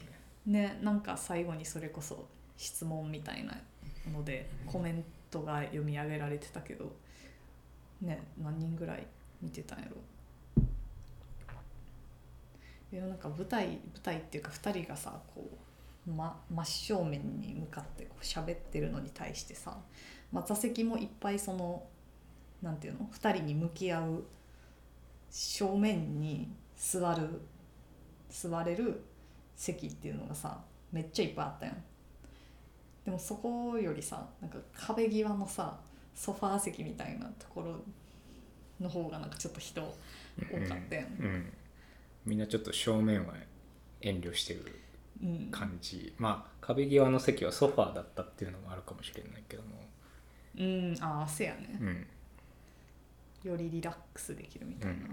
[0.46, 0.60] うね。
[0.60, 2.26] ねなんか最後にそれこそ
[2.56, 3.56] 質問みたいな
[4.12, 6.92] のでコメントが読み上げられてたけど
[8.00, 9.06] ね何人ぐらい
[9.42, 9.96] 見てたんやろ
[12.92, 15.48] でもなんか舞台舞台っていうか2人がさこ
[16.06, 19.76] う、ま、真正面に向かってこう喋ってるのに対してさ、
[20.32, 21.82] まあ、座席もいっぱいその
[22.62, 24.24] なんていうの2人に向き合う
[25.30, 27.42] 正面に座る
[28.30, 29.02] 座れる
[29.56, 30.60] 席っていうのがさ
[30.92, 31.76] めっちゃいっぱいあったやん。
[33.04, 35.78] でもそこよりさなんか壁際のさ
[36.14, 37.76] ソファー席みたいなところ
[38.80, 41.52] の方がなんかちょっと人多かったやん、うん。
[42.26, 43.34] みんなちょっと正面は
[44.00, 44.80] 遠慮してる
[45.22, 45.48] うん。
[45.50, 46.12] 感じ。
[46.18, 49.68] まあ壁際の席はソファーだったっていうのもあるかもしれないけども。
[50.58, 50.96] うん。
[51.00, 51.78] ああせやね。
[51.80, 52.06] うん。
[53.44, 55.08] よりリラックスできるみたいな、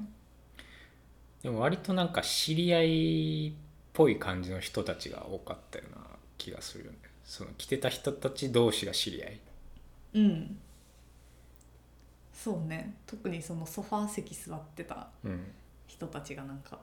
[1.43, 3.54] でも割となんか知り合いっ
[3.93, 6.06] ぽい感じの人たちが多かったような
[6.38, 6.97] 気がするよね。
[7.23, 9.39] その来てた人たち同士が知り合い。
[10.15, 10.58] うん。
[12.34, 12.95] そうね。
[13.06, 15.52] 特にそのソファー席座ってたうん。
[15.88, 16.80] 人たちがなんか、うん、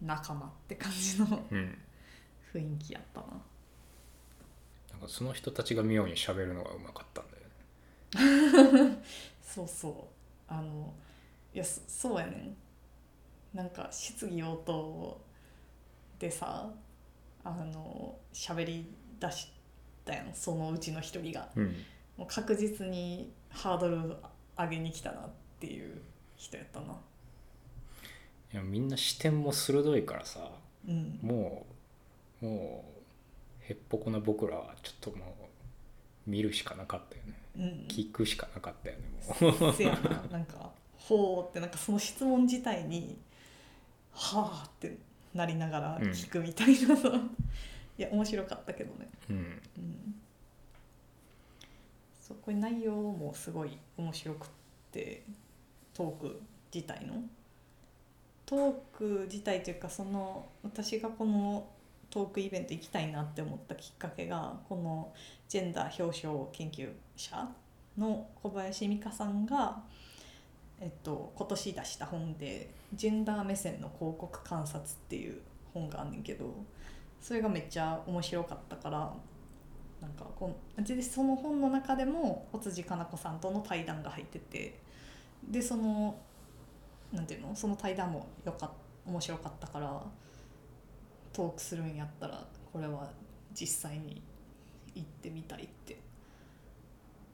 [0.00, 1.78] 仲間って感じのうん。
[2.52, 3.26] 雰囲気やったな。
[4.92, 9.02] なんかその人たちが妙に喋るのがうまかったんだよね。
[9.42, 9.94] そうそう。
[10.46, 10.94] あの
[11.52, 12.56] いやそそうやねん。
[13.56, 15.20] なんか質疑応答
[16.18, 16.70] でさ
[17.42, 19.52] あの喋り出し
[20.04, 20.34] たやん。
[20.34, 21.48] そのうちの一人が。
[21.56, 21.76] うん。
[22.16, 24.16] もう確実にハードル
[24.56, 26.00] 上げに来たなっていう
[26.36, 26.96] 人やったな
[28.54, 30.48] いやみんな視点も鋭いからさ
[30.86, 31.18] うん。
[31.20, 31.66] も
[32.40, 35.24] うもうへっぽこな僕らはちょっとも
[36.26, 37.32] う見るしかなかったよね。
[37.58, 37.86] うん。
[37.88, 39.02] 聞くしかなかったよね
[39.60, 39.72] もう。
[39.74, 40.22] せやな。
[40.30, 43.18] なんか「ほう」ってなんかその質問自体に
[44.14, 44.98] 「はあ」って
[45.34, 47.08] なりながら聞くみたいなさ、
[47.98, 49.36] いや面白かったけどね、うん。
[49.36, 49.40] う
[49.80, 50.14] ん、
[52.20, 54.48] そこに内容もすごい面白くっ
[54.92, 55.24] て
[55.92, 56.40] トーク
[56.72, 57.20] 自体の
[58.46, 61.66] トーク自体というかその私がこの
[62.10, 65.12] トークイベント行きたいなって思ったきっかけがこの
[65.48, 67.48] ジェンダー表彰研究者
[67.98, 69.82] の小林美香さんが、
[70.80, 75.40] えっと、今年出した本で「ジェンダー目線の広告観察」っていう
[75.72, 76.54] 本があんねんけど
[77.20, 79.12] それがめっちゃ面白かったから
[80.00, 84.78] なんかこんでその本の中でも小辻かな子さんとの対談が入ってて
[85.42, 86.16] でその
[87.14, 87.54] なんていうの？
[87.54, 88.70] その対談もよかっ
[89.06, 90.02] 面白かったから
[91.32, 93.10] トークするんやったらこれは
[93.52, 94.22] 実際に
[94.94, 95.98] 行ってみたいって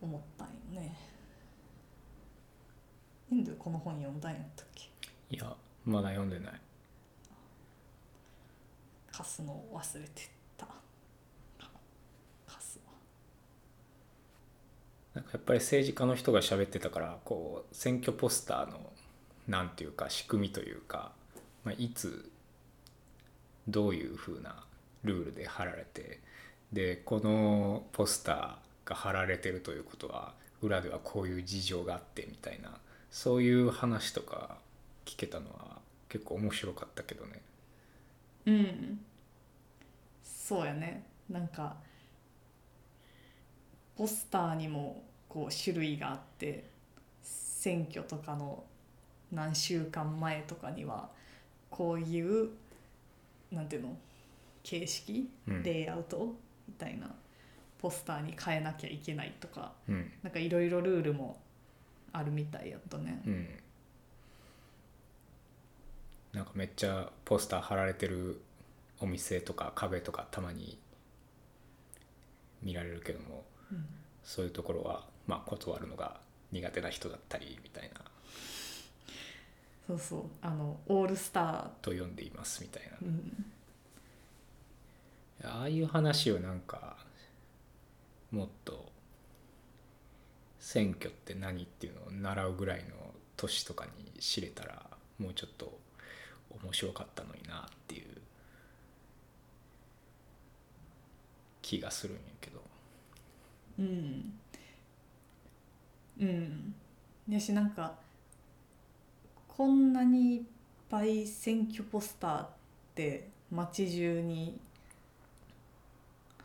[0.03, 0.97] 思ったんよね。
[3.33, 4.89] エンドゥこの本読んだんやったっけ？
[5.31, 6.61] いやまだ読んでない。
[9.13, 10.67] 貸すのを忘れてた。
[10.67, 10.73] か
[12.47, 12.93] 貸すわ
[15.15, 18.93] なんかやっぱり政治家の人が喋ってたからこう選挙ポスターの
[19.51, 21.11] なんていうか仕組みというか、
[21.65, 22.31] まあ、いつ
[23.67, 24.55] どういうふうな
[25.03, 26.21] ルールで貼られて
[26.73, 32.71] でこのポスターが貼られてるということは裏ではこういう事情があってみたいな
[33.11, 34.59] そういう話とか
[35.05, 37.43] 聞けたのは結構面白かったけどね。
[38.47, 39.01] うん
[40.23, 41.77] そうやねなんか
[43.97, 46.65] ポスターにもこう種類があって
[47.23, 48.63] 選挙とかの
[49.33, 51.09] 何週間前とかには
[51.71, 52.51] こういう
[53.53, 53.97] なんていうの
[54.63, 55.63] 形式うん。
[55.63, 56.35] レイアウト
[56.69, 57.09] みたいな
[57.79, 60.13] ポスターに変えなきゃいけないとかうん。
[60.23, 61.41] なんかいろいろルールも
[62.13, 63.23] あるみたいやったね。
[63.27, 63.49] うん、
[66.33, 68.41] なんかめっちゃポスター貼られてる
[69.01, 70.79] お店とか壁とかたまに
[72.63, 73.87] 見られるけどもうん。
[74.23, 76.21] そういうところはまあ断るのが
[76.53, 78.01] 苦手な人だったりみたいな
[79.91, 80.23] そうそう。
[80.41, 82.99] あのオールスター、と呼んでいますみたいな。
[83.03, 83.45] うん、
[85.45, 86.97] ああいう話をなんか
[88.31, 88.93] もっと
[90.61, 92.95] 選挙って何っていうのを習うぐらいの
[93.37, 94.87] 年とかに知れたら
[95.19, 95.77] もうちょっと
[96.63, 98.07] 面白かったのになっていう
[101.63, 102.63] 気がするんやけど。
[103.81, 104.39] うん。
[106.21, 106.75] うん。
[107.29, 107.95] やしなんか
[109.57, 110.43] こんなにいっ
[110.89, 112.49] ぱい選挙ポスターっ
[112.95, 114.59] て街中に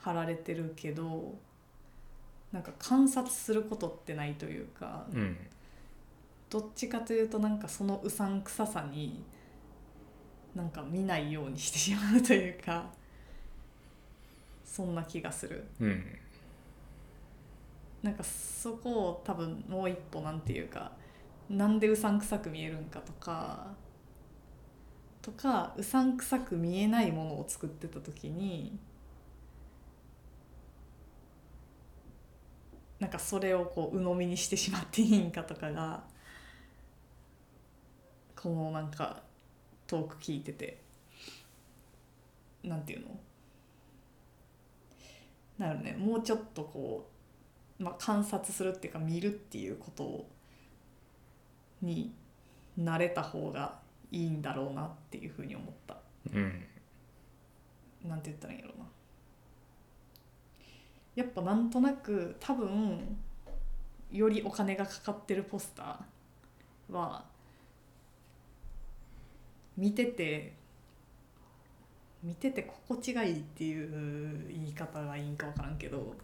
[0.01, 1.33] 貼られてるけど
[2.51, 5.37] なんか観察することってないというかうん
[6.49, 9.23] どっちかというとなんかそのうさんくささに
[10.55, 12.85] なんか見ないようにしてしまうというか
[14.63, 15.65] そんな気がする。
[15.79, 16.05] うん
[18.03, 20.91] なんかそこを多分もう一歩なんていうか
[21.49, 23.67] なんでうさんくさく見えるんかとか
[25.21, 28.77] とかうさんくさく見えないものを作ってた時に
[32.99, 36.03] なんかそれをこう鵜呑みにしてしまっていいんかとかが
[38.35, 39.21] このなんか
[39.87, 40.81] トーク聞いてて
[42.63, 43.19] なんていうの？
[45.57, 47.07] なるねもうちょっとこ
[47.79, 50.29] うまあ、観察するっていうか見るっていうことを
[51.85, 52.13] に
[52.79, 53.79] 慣れた方が
[54.11, 55.97] いいんだろうなっていうふうに思った。
[56.33, 56.65] うん。
[58.03, 58.85] なんて言ったらいいんやろうな。
[61.15, 63.17] やっぱなんとなく多分
[64.11, 67.25] よりお金がかかってるポスターは
[69.77, 70.53] 見てて
[72.21, 76.15] 見てて心地がいいっていう言い方がいいんか分からんけど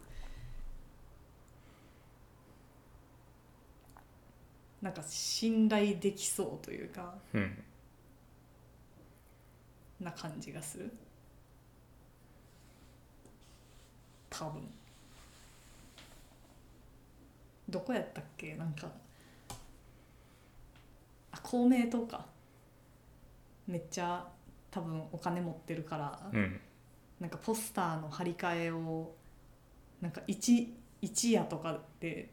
[4.82, 7.64] なんか信頼できそうというかうん。
[10.00, 10.92] な感じがする。
[14.28, 14.68] 多分。
[17.68, 18.56] どこやったっけ？
[18.56, 18.88] なんか
[21.30, 22.26] あ公明党か。
[23.68, 24.26] めっちゃ
[24.72, 26.60] 多分お金持ってるから、うん。
[27.20, 29.14] なんかポスターの貼り替えを
[30.00, 32.32] なんか一一夜とかで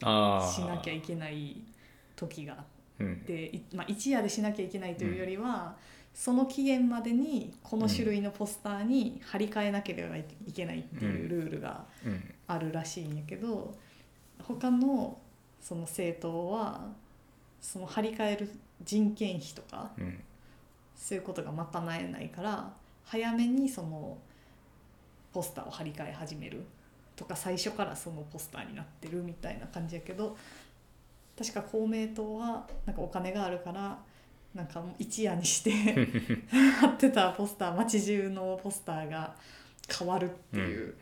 [0.00, 1.62] しなきゃいけない
[2.16, 2.58] 時があっ
[2.98, 3.22] うん。
[3.74, 5.76] まあ、一夜でしなきゃいけないというよりは、
[6.14, 10.24] その期限までにこの種類のポスターに貼り替えなければい
[10.54, 13.74] けないっていうルールがうんあるらしいんやけど
[14.42, 15.18] 他の
[15.60, 16.86] その政党は
[17.60, 18.50] その貼り替える
[18.82, 20.18] 人件費とかうん。
[20.96, 22.72] そういうことが賄えないから
[23.04, 24.16] 早めにその
[25.34, 26.64] ポスターを貼り替え始める
[27.14, 30.36] とか最初からそのポスターになってるみたいな感じやけど
[31.38, 33.98] 確か公明党はなんかお金があるから
[34.54, 35.70] なんか一夜にして
[36.80, 39.36] 貼ってたポスター街中のポスターが
[39.88, 40.94] 変わるっていう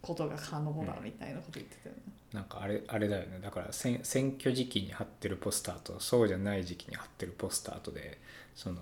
[0.00, 2.02] ことが可能だみたいなこと言ってたよね。
[2.32, 8.18] なんかあれあれだよねだから選選挙時期に貼ってるポスターとそうじゃない時期に貼ってるポスターとで
[8.54, 8.80] その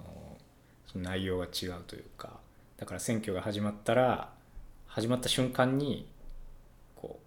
[0.87, 2.39] その内容が違うというか
[2.77, 4.33] だから選挙が始まったら
[4.87, 6.09] 始まった瞬間に
[6.95, 7.27] こう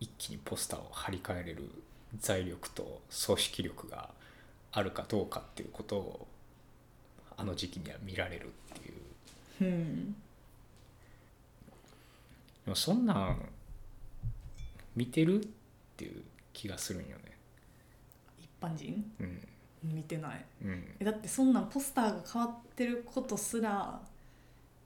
[0.00, 1.70] 一気にポスターを貼り替えれる
[2.18, 4.10] 財力と組織力が
[4.72, 6.26] あるかどうかっていうことを
[7.36, 8.48] あの時期には見られるっ
[8.80, 8.92] てい
[9.66, 9.70] う。
[9.72, 10.16] うん
[12.64, 13.48] でもそんなん
[14.94, 15.46] 見てるっ
[15.96, 17.36] ていう気がするんよね。
[18.38, 19.04] 一般人？
[19.20, 19.48] うん。
[19.82, 20.44] 見てない。
[20.62, 20.84] うん。
[21.00, 24.00] えだってそんなんポスターが変わってることすら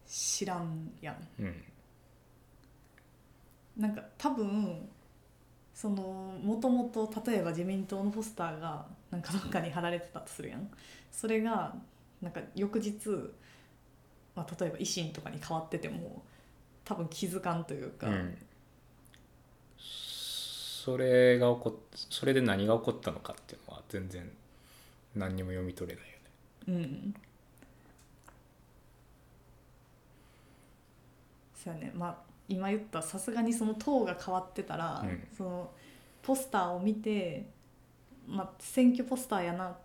[0.06, 1.42] 知らんやん。
[1.42, 1.64] うん。
[3.76, 4.88] なんか多分
[5.74, 10.70] そのもともと例えば自民党のポスターがなんかどっかに貼られてたとするやん。
[11.10, 11.74] それが
[12.22, 13.08] なんか翌日、
[14.36, 16.22] まあ、例えば維新とかに変わってても
[16.84, 18.38] 多分気づかんというか、うん。
[19.76, 24.30] それが起こっそれで何が起こったのかっていうのは全然
[25.16, 26.24] 何にも読み取れないよね。
[26.68, 27.14] うん。
[31.56, 31.92] そうやね。
[31.94, 35.26] まあ今言ったさすがにその党が変わってたら、うん。
[35.36, 35.70] その
[36.22, 37.50] ポスターを見て、
[38.26, 39.76] まあ、選挙ポスターやなっ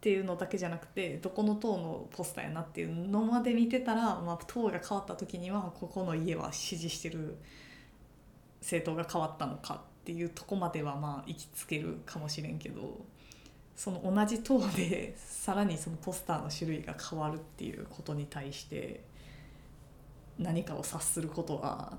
[0.00, 7.38] ていうのだけじゃなくてどこの党のポスターやなっていうのまで見てたら、まあ、党が変わった時にはここの家は支持してる
[8.60, 13.00] 政党が変わったのかっていうとこまではまあ行きつけるかもしれんけど
[13.74, 19.00] その同じ党でさらにそのポスターの種類が変わるっていうことに対して
[20.38, 21.98] 何かを察することは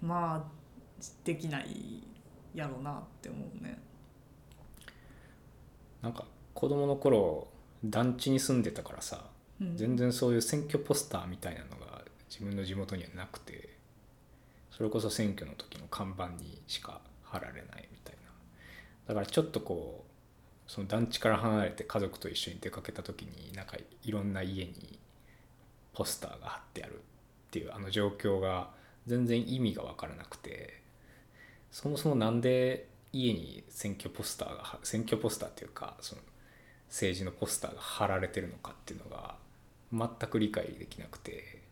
[0.00, 2.02] まあできない
[2.54, 3.78] やろうなって思うね。
[6.02, 6.24] なんか
[6.54, 7.48] 子供の頃
[7.84, 9.24] 団地に住んでたからさ
[9.60, 13.76] うん、全然そういう選挙ポスターみたいなのが自分の地元にはなくて
[14.70, 18.30] それこそ選挙の時の看板にしか貼られないみたいな
[19.08, 20.04] だからちょっとこ
[20.68, 24.98] うその団地から離れて家族と一緒に出かけた時になんかいろんな家に
[25.94, 27.00] ポスターが貼ってある
[27.46, 28.70] っていうあの状況が
[29.06, 30.80] 全然意味が分からなくて
[31.70, 36.22] そもそもなんで家に選挙ポスターが選挙ポスターっていうかその
[36.88, 39.36] 政治のポスターが貼られてるのかっていうのが
[39.92, 41.62] 全く理解できなくて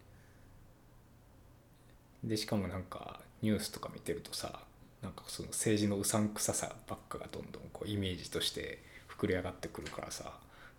[2.22, 4.60] でしかもなんかニュースとか見てるとさ
[5.02, 10.32] なんかその政治のうさんくささばっかがどんどんこうイメージとして膨れ上がってくるからさ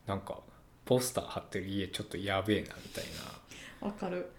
[0.07, 0.39] なんか
[0.85, 3.03] ポスター貼ってる家ちょっとやべえなみたい
[3.81, 3.87] な。
[3.87, 4.29] わかる。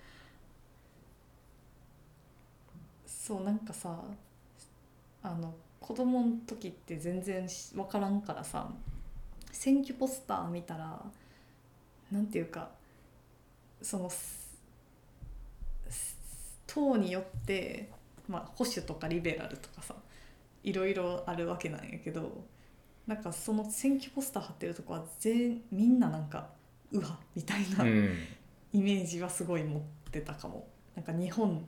[3.26, 3.98] そうなんかさ
[5.20, 8.70] あの子供の時って全然し分からんからさ
[9.50, 11.02] 選挙ポスター見たら
[12.12, 12.68] なんていうか
[13.82, 14.08] その
[16.68, 17.90] 党によって、
[18.28, 19.96] まあ、保守とかリベラルとかさ
[20.62, 22.44] いろいろあるわけなんやけど
[23.08, 26.46] なんかその選挙ポスター貼ってるとこは全みんななんか
[26.92, 28.18] うわみたいな、うん。
[28.72, 30.68] イメージはすごい持ってたかも。
[30.94, 31.66] なんか日本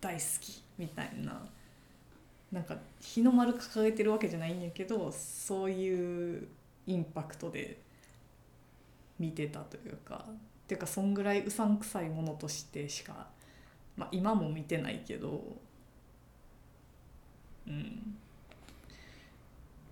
[0.00, 1.40] 大好きみたいな
[2.50, 6.48] なんか日の丸掲げてるわけじゃないんやけどそういう
[6.86, 7.80] インパクトで
[9.18, 10.34] 見てたというかっ
[10.66, 13.28] ていうかそんぐらいうさんくさいものとしてしか、
[13.96, 15.42] まあ、今も見てないけど
[17.66, 18.16] うん。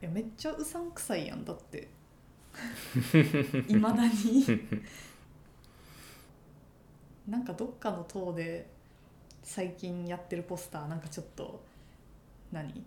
[0.02, 1.88] いやめっちゃうさんくさいやんだって。
[3.68, 4.44] いまだに。
[7.28, 8.68] なんかどっかの塔で
[9.50, 11.60] 最近やってるポスターなんかちょっと
[12.52, 12.84] 何？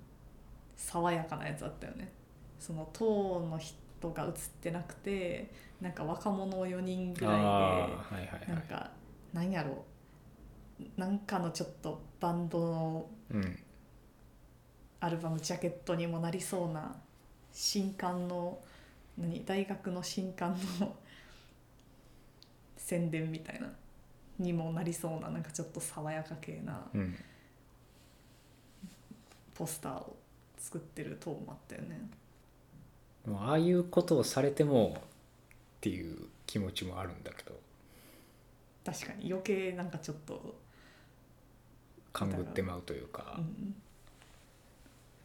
[0.78, 2.10] 爽やかなやつあったよね。
[2.58, 5.52] その塔の人が写ってなくて
[5.82, 8.92] なんか若者4人ぐらいあーはいはいなんか
[9.34, 9.84] なんやろ
[10.96, 13.60] なんかのちょっとバンドのうん。
[15.02, 16.96] アルバムジャケットにもなりそうな
[17.52, 18.58] 新刊の
[19.18, 19.44] 何？
[19.44, 20.96] 大学の新刊の
[22.78, 23.70] 宣伝みたいな
[24.40, 27.16] にもなりそうななんかちょっと爽やか系なうん。
[29.54, 30.16] ポスターを
[30.58, 32.00] 作ってる塔もあったよね。
[33.26, 35.02] もうああいうことをされてもっ
[35.82, 37.52] ていう気持ちもあるんだけど。
[38.86, 40.56] 確かに余計なんかちょっと、
[42.12, 43.76] 勘ぐってまうというか、うん、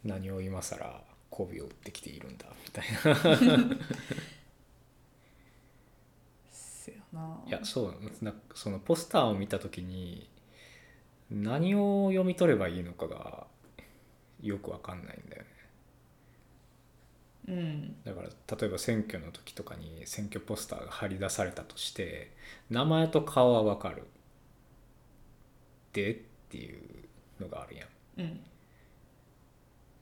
[0.05, 3.75] 何を今更媚びを打ってきているんだみたいな
[7.13, 7.41] な。
[7.45, 10.29] いやそうなそのポスターを見た時に
[11.29, 13.47] 何を読み取ればいいのかが
[14.41, 15.49] よくわかんないんだよね。
[17.47, 17.95] うん。
[18.03, 22.31] だから例えば選挙の時とかに選挙ポスターが貼り出されたとして
[22.69, 24.03] 名前と顔はわかる。
[25.93, 26.15] でっ
[26.49, 26.81] ていう
[27.39, 27.87] のがあるやん。
[28.19, 28.25] うん。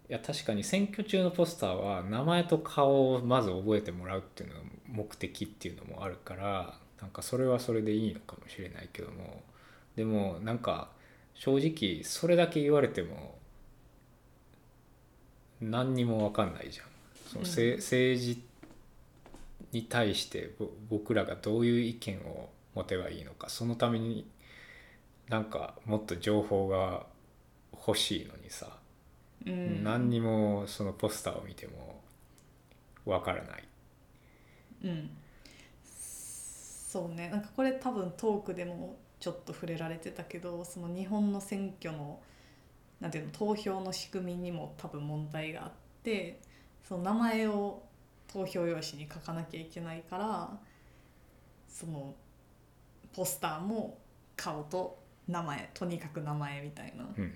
[0.10, 9.41] いや確かに選挙中のポスターは名前と顔をまず覚えてもらうっていうのが目的っていうのもあるからなんかそれはそれでいいのかもしれないけども
[9.95, 10.89] でもなんか
[11.34, 13.38] 正直それだけ言われても
[15.62, 16.86] 何にも分かんないじゃん。
[17.32, 18.41] そのせうん政治
[19.72, 24.26] に対してぼ僕らがどういう意見を持てばいいのかそのために
[25.28, 27.06] なんかもっと情報が
[27.74, 28.78] 欲しいのにさ
[29.45, 32.02] うん何にもそのポスターを見ても
[33.06, 33.64] わからない。
[34.86, 35.10] うん
[36.98, 42.20] そうねなんかこれ多分トークでもちょっと触れられてたけどその日本の選挙の
[43.00, 45.72] なんていうの投票の仕組みにも多分問題があっ
[46.02, 46.39] て
[46.88, 47.84] その名前を
[48.34, 50.50] 投票用紙に書かなきゃいけないから
[51.70, 52.16] その
[53.16, 54.00] ポスターも
[54.36, 57.04] 顔と名前とにかく名前みたいな。
[57.16, 57.34] うん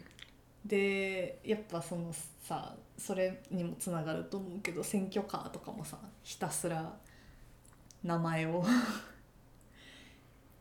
[0.64, 6.94] でやっぱそのさそれにもつながると思うけど選挙カーとかもさひたすら
[8.04, 8.64] 名前を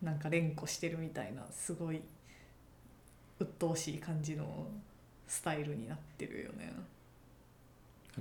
[0.02, 2.00] なんか連呼してるみたいなすごい
[3.38, 4.66] 鬱陶しい感じの
[5.26, 6.72] スタイルになってるよね。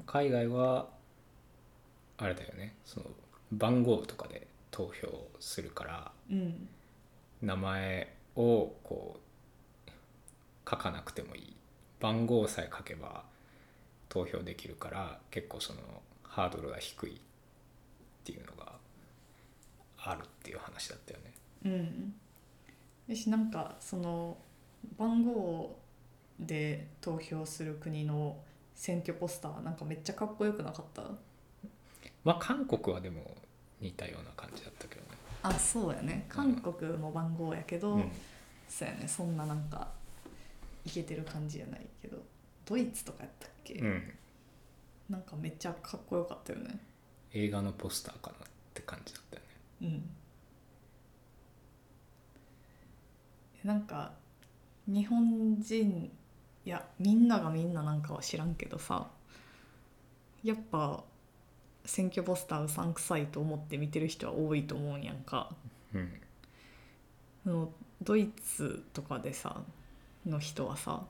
[0.06, 0.88] 海外は
[2.18, 3.08] あれだよねその
[3.52, 6.68] 番号とかで投票するからうん
[7.42, 9.20] 名前をこ
[9.88, 9.90] う
[10.70, 11.56] 書かなくてもいい
[12.00, 13.24] 番号さえ書けば
[14.10, 15.80] 投票できるから結構その
[16.24, 17.20] ハードルが低いっ
[18.24, 18.74] ていうのが
[19.98, 21.32] あるっていう話だったよね。
[21.66, 22.14] うん。
[23.08, 24.38] よしなんかその
[24.98, 25.78] 番号
[26.40, 28.38] で投票する国の
[28.76, 31.04] 選挙ポスターなんかめっちゃかっこよくなかった？
[32.24, 33.36] まあ韓国はでも
[33.82, 35.08] 似たような感じだったけどね。
[35.44, 36.26] あそうやね。
[36.30, 38.12] 韓国も番号やけど、うん。
[38.70, 39.08] そうやね。
[39.08, 39.90] そんななんか
[40.86, 42.18] いけてる感じじゃないけど。
[42.66, 44.14] ドイツとかやったっけ、うん、
[45.10, 46.80] なんかめっちゃかっこよかったよね。
[47.34, 49.50] 映画のポスターかなって感じだったよね。
[49.82, 50.10] うん
[53.64, 54.12] なんか
[54.88, 56.12] 日本人
[56.66, 59.08] いやみんながみんななんかは知らんけどさ
[60.44, 61.04] やっぱ
[61.86, 65.50] 選挙ポスターうさんくさいと思って見てる人は多いと思うんやんか。
[65.94, 66.22] うん。
[67.46, 69.62] あのドイツとかでさ
[70.26, 71.04] の人はさ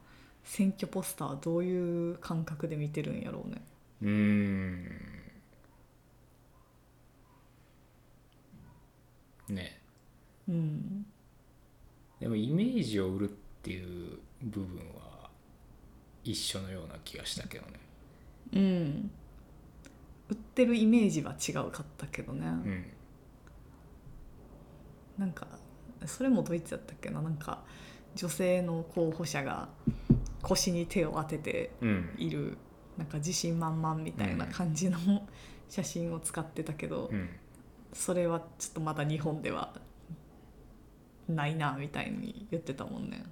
[0.44, 3.62] 選挙ポスターどういう感覚で見てるんやろうね。
[4.02, 4.84] うーん。
[9.50, 9.82] ね。
[10.48, 11.06] うん
[12.20, 15.30] でもイメージを売るっていう部分は
[16.24, 17.80] 一緒のような気がしたけどね。
[18.54, 19.12] うん。
[20.30, 22.86] 売ってるイメージは違うかったけどね、うん。
[25.18, 25.48] なんか
[26.06, 27.22] それもドイツだったっけな。
[27.22, 27.64] なんか
[28.16, 29.70] 女性の候補者が
[30.42, 32.10] 腰に手を当ててうん。
[32.18, 32.58] いる
[32.98, 35.00] なんか自信満々みたいな感じの
[35.70, 37.30] 写真を使ってたけど、うん。
[37.94, 39.74] それはちょっとまだ日本では
[41.30, 43.24] ないなみたいに言ってたもんね。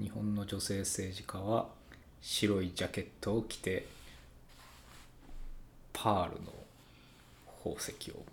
[0.00, 1.68] 日本の女性政治家は
[2.20, 3.86] 白いジャケットを着て
[5.92, 6.52] パールの
[7.62, 8.24] 宝石を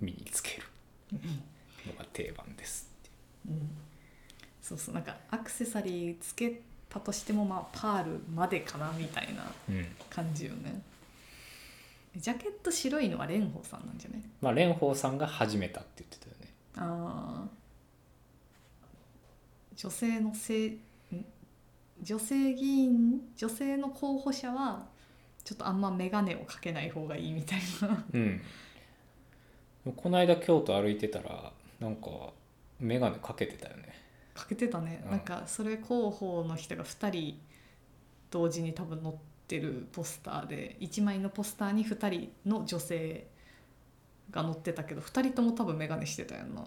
[0.00, 0.62] 身につける
[1.86, 3.02] のが定番ですっ
[3.44, 3.58] ていう。
[3.58, 3.70] うん。
[4.62, 4.94] そうそう。
[4.94, 9.86] なんかアクセサリーつけたとしてもまあパールまでかなみたいなうん。
[10.08, 10.80] 感じよね。
[12.16, 14.22] ジャケット白いのは蓮舫さんなんじゃない？
[14.40, 16.52] まあ蓮舫さんが始めたって言ってたよね。
[16.76, 17.63] あー
[19.76, 20.78] 女性のせん？
[22.02, 24.86] 女性議員女性の候補者は
[25.44, 28.04] ちょっとあんま眼鏡をかけない方がいいみたいな。
[28.12, 28.40] うん。
[29.96, 32.32] この間京都歩いてたらなんか
[32.80, 33.94] 眼鏡かけてたよね。
[34.34, 35.10] かけてたね、うん。
[35.10, 37.40] なんかそれ広報の人が2人
[38.30, 39.14] 同時に多分載っ
[39.46, 43.26] てるポスターで1枚のポスターに2人の女性
[44.30, 46.64] が載ってたけど2人とも多分眼鏡してたよな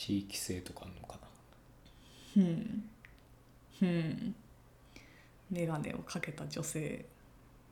[0.00, 1.18] 地域性とかあるのか
[2.36, 2.42] な？
[2.42, 2.84] うん
[3.82, 4.34] うん。
[5.50, 7.04] 眼鏡をかけた女性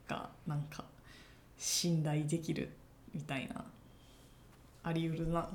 [0.07, 0.85] がなんか
[1.57, 2.69] 信頼できる
[3.15, 3.65] みたいな
[4.83, 5.49] あり得るな。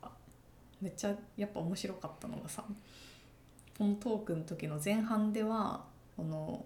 [0.00, 0.10] あ
[0.80, 2.64] めっちゃやっぱ面白かったのがさ
[3.76, 5.84] このトークの時の前半では
[6.16, 6.64] この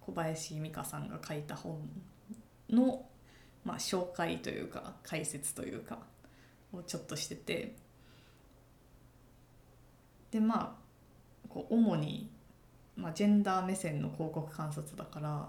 [0.00, 1.78] 小林美香さんが書いた本
[2.70, 3.06] の、
[3.64, 5.98] まあ、紹介というか解説というか
[6.72, 7.76] をちょっとしてて。
[10.30, 12.28] でまあこう主に、
[12.96, 15.48] まあ、ジェンダー目線の広告観察だから、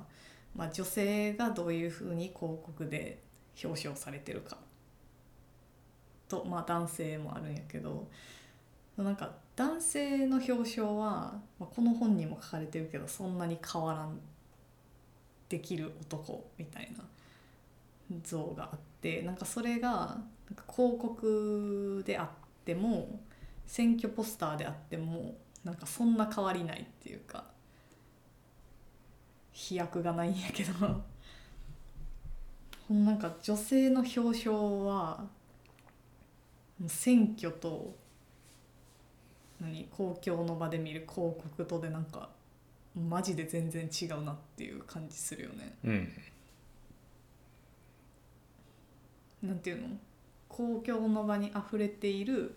[0.55, 3.23] まあ、女性がどういうふうに広告で
[3.63, 4.57] 表彰されてるか。
[6.29, 8.07] と、まあ、男性もあるんやけど。
[8.97, 14.19] なんか男性の表彰は、まあ、この本にも書かれてるけどそんなに変わらん
[15.49, 17.03] できる男みたいな。
[18.23, 20.17] 像があってなんかそれが
[20.69, 22.27] 広告であっ
[22.63, 23.19] ても
[23.65, 27.45] 選挙ポスターであってもなんかそんな変わりないっていうか
[29.51, 31.01] 飛躍がないんやけど
[32.89, 35.25] なんか女性の表彰は
[36.87, 37.95] 選挙と
[39.59, 42.29] 何公共の場で見る広告とでなんか
[42.95, 45.75] マジで全然違うなっていう感じするよね。
[45.83, 46.13] うん
[49.45, 49.87] なんていうの？
[50.47, 52.55] 公共の場にあふれている、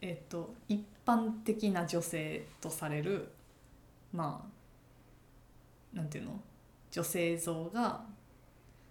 [0.00, 3.28] えっと一般的な女性とされる
[4.12, 4.44] ま
[5.94, 6.40] あなんていうの？
[6.90, 8.02] 女性像が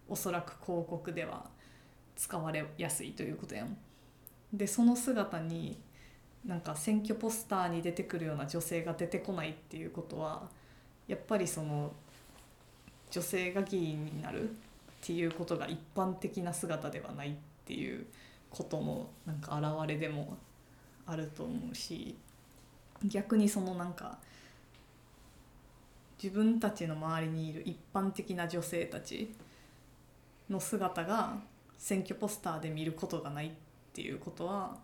[0.09, 1.45] おそらく広告では
[2.16, 3.78] 使われやすいということやん。
[4.53, 5.80] でその姿に
[6.45, 10.49] なんか選挙ポスターに出てくるような女性が出てこないっていうことは
[11.07, 11.91] やっぱりその
[13.09, 14.53] 女性が議員になる
[15.04, 17.34] っていうことが一般的な姿ではないっ
[17.66, 18.06] ていう
[18.49, 20.38] ことのなんか表れでも
[21.06, 22.16] あると思うし
[23.04, 24.18] 逆にそのなんか
[26.22, 29.36] 自分たちの周りにいる一般的な女性たち
[30.49, 31.38] の姿が
[31.78, 33.51] 選挙ポスターで見ることがないっ
[33.91, 34.78] ていうことは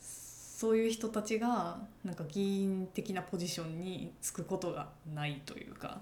[0.00, 6.00] そういう人たちがなんか議員的なポジションにつくことがないというか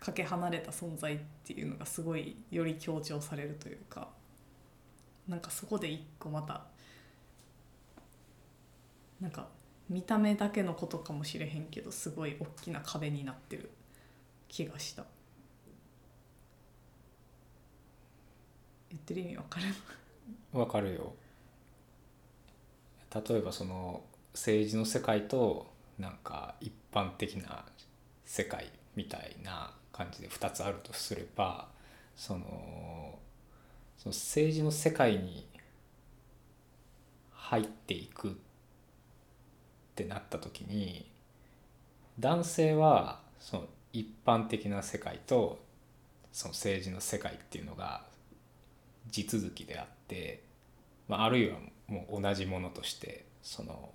[0.00, 4.08] かけ離れた存在っていうのがすごいより強調されるというか
[5.28, 6.64] なんかそこで一個また
[9.20, 9.48] なんか
[9.90, 13.70] 見た目だけのことかもしれへんけどすごい大きな壁になってる
[14.48, 15.04] 気がした。
[18.88, 19.66] 言ってる意味わかる
[20.52, 21.12] わかるよ。
[23.14, 27.64] 例えばその政治の世界となんか一般的な
[28.24, 31.68] 世界みたいな感じで2つあるとすれば
[32.16, 33.18] その
[33.98, 35.46] その政治の世界に
[37.32, 38.32] 入っていくっ
[39.94, 41.06] てなった時に
[42.18, 45.58] 男性はその一般的な世界と
[46.32, 48.04] その政治の世界っていうのが
[49.10, 50.42] 地続きであって、
[51.08, 53.90] まあ、あるいはもう同じものとしてその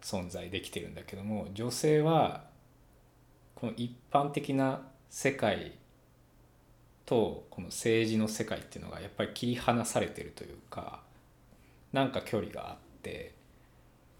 [0.00, 2.44] 存在できてるんだけども女性は
[3.56, 5.72] この一般的な世界
[7.06, 11.00] とこの政治の世界っていうのがやっぱり切り離されてるというか
[11.92, 13.32] なんか距離があって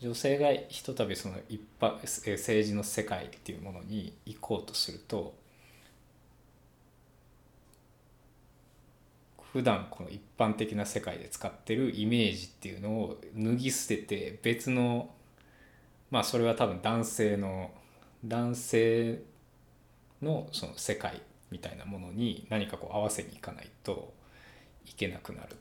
[0.00, 5.34] 女性がひとたびその一般え政治の世界っていうものに行こうとすると
[9.52, 15.10] 普段この一般的な世界で使ってるイメージっていうのを脱ぎ捨てて別の
[16.10, 17.70] まあそれは多分男性の
[18.24, 19.22] 男性
[20.22, 24.12] のその世界みたいなものに何かこう合わせにいかないと
[24.84, 25.56] いけなくなる。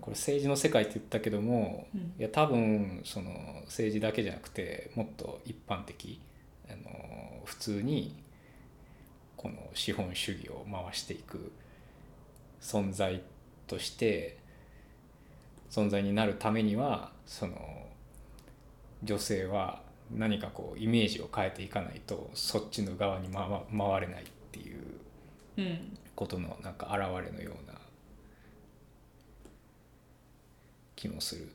[0.00, 3.30] これ政治の世界って言ったけども、うんいや多分その
[3.66, 6.20] 政治だけじゃなくてもっと一般的
[6.68, 8.22] あの普通に
[9.36, 11.52] この資本主義を回していく
[12.60, 13.22] 存在
[13.66, 14.38] として
[15.70, 17.86] 存在になるためにはその
[19.02, 23.44] 女性は何かこうイメージを変えていかないとそっちの側に回
[23.76, 24.78] 回れないっていう
[25.58, 27.78] うんことのなんか表れのような
[30.94, 31.48] 気もする、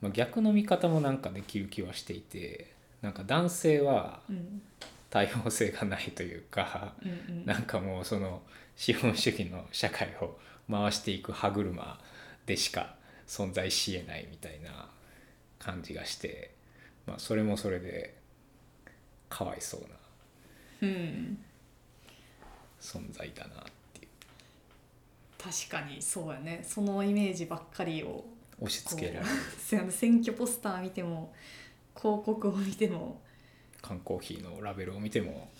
[0.00, 4.62] まあ、逆の見方もなんかできる気はしていてなんか男性はうん。
[5.10, 7.46] 多様性がないというかうんうん。
[7.46, 8.42] なんかもうその
[8.76, 10.36] 資本主義の社会を
[10.68, 12.00] 回していく歯車
[12.46, 12.96] でしか
[13.26, 14.88] 存在しえないみたいな
[15.58, 16.53] 感じがして、
[17.06, 18.14] まあ、それもそれで
[19.28, 19.86] かわいそうな
[20.82, 21.38] うん。
[22.80, 24.08] 存在だなっていう。
[25.38, 26.64] 確かにそうやね。
[26.66, 28.24] そのイメージばっかりを
[28.60, 29.26] 押し付けられる。
[29.58, 31.34] そう やな選挙ポスター見ても
[31.96, 33.20] 広告を見ても
[33.82, 35.50] 缶コーヒーのラベルを見ても。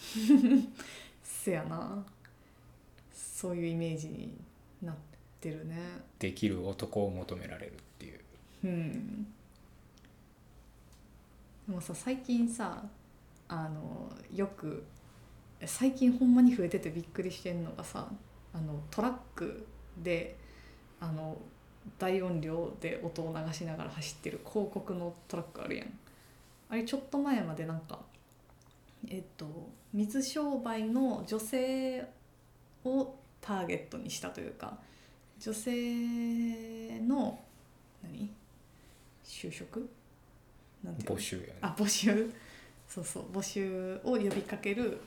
[1.23, 2.05] せやな。
[3.13, 4.35] そういうイメージに
[4.81, 4.97] なっ
[5.41, 5.77] てるね。
[6.19, 8.21] できる男を求められるっていう。
[8.65, 9.35] うん
[11.69, 12.83] でもさ最近さ
[13.49, 14.85] あのよく
[15.65, 18.09] 最近ほんまに増えててびっくりしてんのがさ
[18.53, 20.37] あのトラックで
[21.01, 21.37] あの
[21.99, 25.99] 大音量で音を流しながら走ってる広告のトラックあるやん。
[26.71, 28.01] あれちょっと前までなんか
[29.09, 29.47] えっと
[29.93, 32.07] 水商売の女性
[32.85, 34.79] をターゲットにしたというか
[35.39, 37.39] 女性の
[38.03, 38.31] 何？
[39.25, 39.89] 就職？
[40.85, 41.16] なんていうの？
[41.16, 41.55] 募集やね。
[41.62, 42.32] あ募集？
[42.89, 43.24] そうそう。
[43.32, 45.01] 募集を呼びかける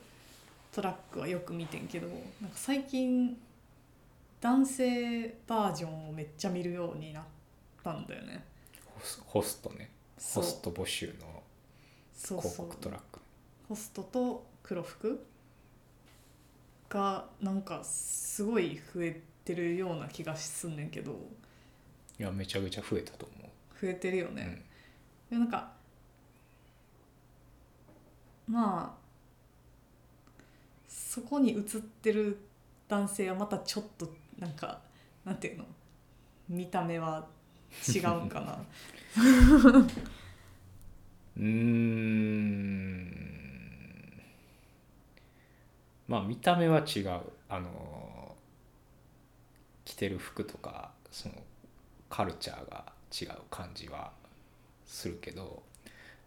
[0.73, 2.23] トラックはよく見てんけどなんか
[2.55, 3.37] 最近
[4.41, 7.23] 男性バージョンをめっちゃ見るようになっ
[7.83, 8.43] たんだよね。
[8.85, 9.91] ホスホストね。
[10.17, 11.43] ホスト募集の
[12.13, 13.19] 広告トラック
[13.69, 15.23] ホストと黒服？
[16.89, 21.11] がなんかすごい増えてるような気がすんねんけど。
[22.19, 23.49] いやめちゃくちゃ増えたと思
[23.79, 24.65] 増えてるよう、ね、
[25.29, 25.71] でなんか
[28.47, 28.97] まあ
[30.87, 31.63] そこに映っ
[32.01, 32.37] てる
[32.87, 34.07] 男性はまたちょっと
[34.39, 34.79] なんか
[35.25, 35.65] なんていうの？
[36.47, 37.27] 見た目は
[37.93, 38.57] 違うんかな。
[41.37, 43.11] う、ん。
[46.07, 47.21] まあ見た目は違う。
[47.49, 48.35] あの
[49.85, 51.35] 着てる服とかその
[52.09, 54.11] カルチャーが違う感じは
[54.87, 55.61] するけど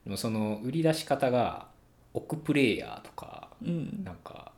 [0.05, 1.67] でもその売り出し方が
[2.15, 4.05] 億プレイヤーとかうん。
[4.05, 4.53] なんか、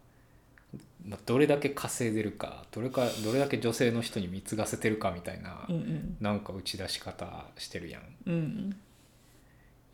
[1.04, 6.16] まあ、どれだけ稼いでるかどれかどれだけ女性の人に貢がせてるかみたいな、うんうん。
[6.20, 8.02] なんか打ち出し方してるやん。
[8.02, 8.76] いうん。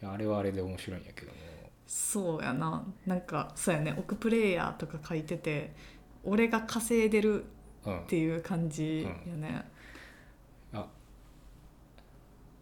[0.03, 1.39] やあれはあれで面白いんやけども。
[1.87, 2.85] そうやな。
[3.07, 3.95] なんかそうやね。
[3.97, 5.73] 億プレイヤーとか書いてて
[6.25, 7.45] 俺が稼いでる
[7.87, 9.65] うんっていう感じやね、あ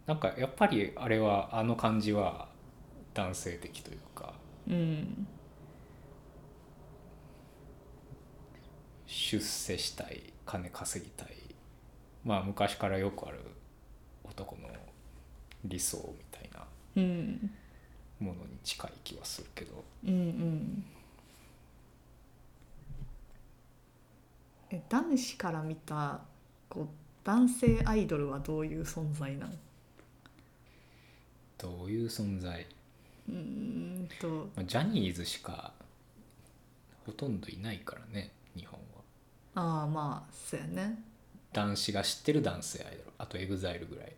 [0.07, 2.47] なんかやっぱりあれはあの感じは
[3.13, 4.33] 男性的というか。
[4.67, 5.27] うん
[9.05, 11.27] 出世したい金稼ぎたい。
[12.23, 13.39] まあ昔からよくある
[14.23, 14.69] 男の
[15.65, 16.65] 理想みたいな
[18.19, 19.83] ものに近い気はするけど。
[20.05, 20.85] うんうん
[24.69, 26.19] え男子から見た
[26.67, 26.87] こう
[27.23, 29.57] 男性アイドルはどういう存在なん
[31.57, 32.65] どういう存在、
[33.27, 34.27] うーんと。
[34.55, 35.73] まあ、ジャニーズしか
[37.05, 39.01] ほとんどいないからね日本は。
[39.55, 41.01] ああまあそうやね。
[41.53, 44.13] 男子が知ってる男性アイドルあと EXILE ぐらい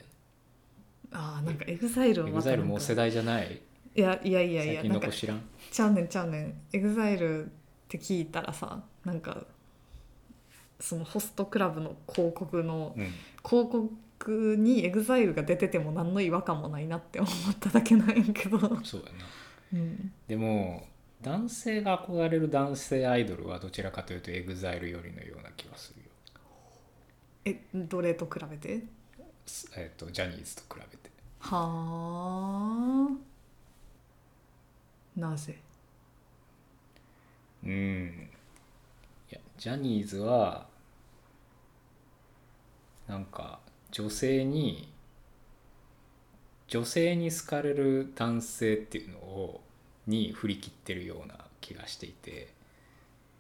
[1.13, 3.61] ああなんか EXILE は EXILE もう代世代じゃない？
[3.95, 5.41] いやいやいやい最近やなんかの子知らん？
[5.71, 6.53] ちゃうねんちゃうねん。
[6.73, 7.49] EXILE っ
[7.87, 9.37] て聞いたらさなんか
[10.79, 13.05] そのホストクラブの広告のうん。
[13.47, 13.89] 広告
[14.27, 19.25] に EXILE が出てても何の違和感もないなって思っただけなんやけど、そうやな。
[19.73, 20.85] うん、でも
[21.21, 26.09] 男性が憧れる男性アイドルはどちらかというと EXILE 寄りのような気がするよ、
[27.45, 28.83] えどれと比べて？
[29.45, 31.09] すえっとジャニーズと比べて。
[31.39, 33.07] は
[35.17, 35.19] あ。
[35.19, 35.55] なぜ？
[37.63, 38.29] うん。
[39.31, 40.67] いやジャニーズは
[43.07, 43.59] なんか
[43.91, 44.89] 女性に
[46.67, 49.61] 女性に好かれる男性っていうのを
[50.05, 52.49] に振り切ってるような気がしていて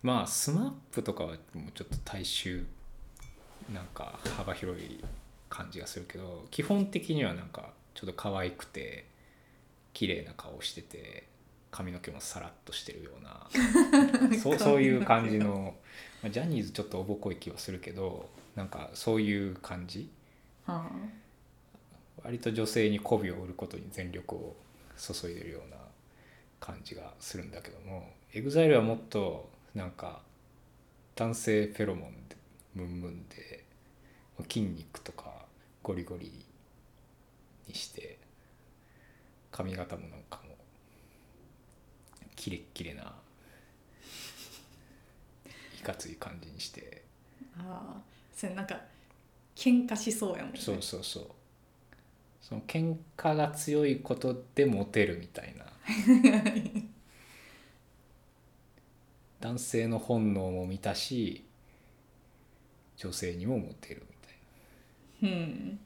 [0.01, 2.65] まあ SMAP とかはもうちょっと大衆
[3.73, 5.03] なんか幅広い
[5.49, 9.05] 感じがするけど基本的にはなんかちょっと可愛くて
[9.93, 11.27] 綺麗な顔してて
[11.71, 13.47] 髪の毛もさらっとしてるような
[14.41, 15.75] そうそういう感じの、
[16.23, 20.18] まあ、ジャニーズちょっとおぼこい気はするけどなんかそういう感じは
[22.23, 24.55] 割と女性に媚びを売ることに全力を
[24.97, 25.77] 注いでるような
[26.59, 30.21] 感じがするんだけども EXILE はもっとなんか
[31.15, 32.35] 男性フェロモンで
[32.75, 33.63] ムンムンで
[34.43, 35.45] 筋肉とか
[35.83, 36.31] ゴリゴリ
[37.67, 38.17] にして
[39.51, 40.55] 髪型もなんかも
[42.35, 43.13] キレッキレな
[45.79, 47.03] いかつい感じにして。
[47.57, 48.01] ああ
[48.35, 48.79] それなんか
[49.59, 50.59] 喧嘩しそうやもんね。
[50.59, 51.25] そうそうそう。
[52.41, 55.65] その喧嘩が強いことでモテるみたいな。
[59.41, 61.45] 男性の本能も満たし
[62.97, 64.03] 女性にもモテる
[65.21, 65.79] みたいうん。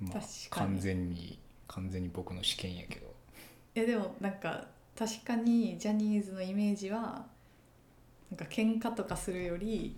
[0.00, 0.74] な、まあ確かに。
[0.74, 1.38] 完全に
[1.68, 3.14] 完全に僕の試験やけど。
[3.74, 7.26] いやでもなんか確かにジャニーズのイメージは
[8.30, 9.96] なんか喧嘩とかするより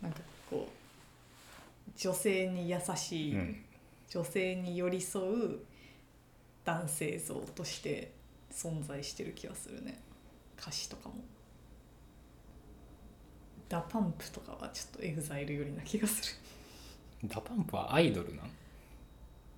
[0.00, 0.20] なんか
[0.50, 3.64] こう女性に優しい、うん。
[4.08, 5.58] 女性に寄り添う
[6.64, 8.12] 男性像として
[8.52, 9.98] 存在してる気がするね。
[10.60, 11.14] 歌詞とかも。
[13.70, 16.38] DA PUMP とかはちょっと EXILE 寄りな気がす
[17.22, 17.28] る。
[17.28, 18.50] DA PUMP はアイドルなん？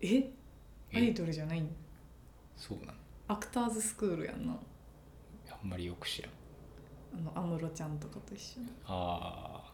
[0.01, 0.17] え？
[0.17, 0.33] え？
[0.95, 1.69] アイドルじゃないん
[2.57, 2.97] そうなん。
[3.27, 4.57] アクターズスクールやんな。
[5.51, 6.31] あんまりよく知らん
[7.17, 8.67] あの安室ちゃんとかと一緒に。
[8.87, 9.73] ああ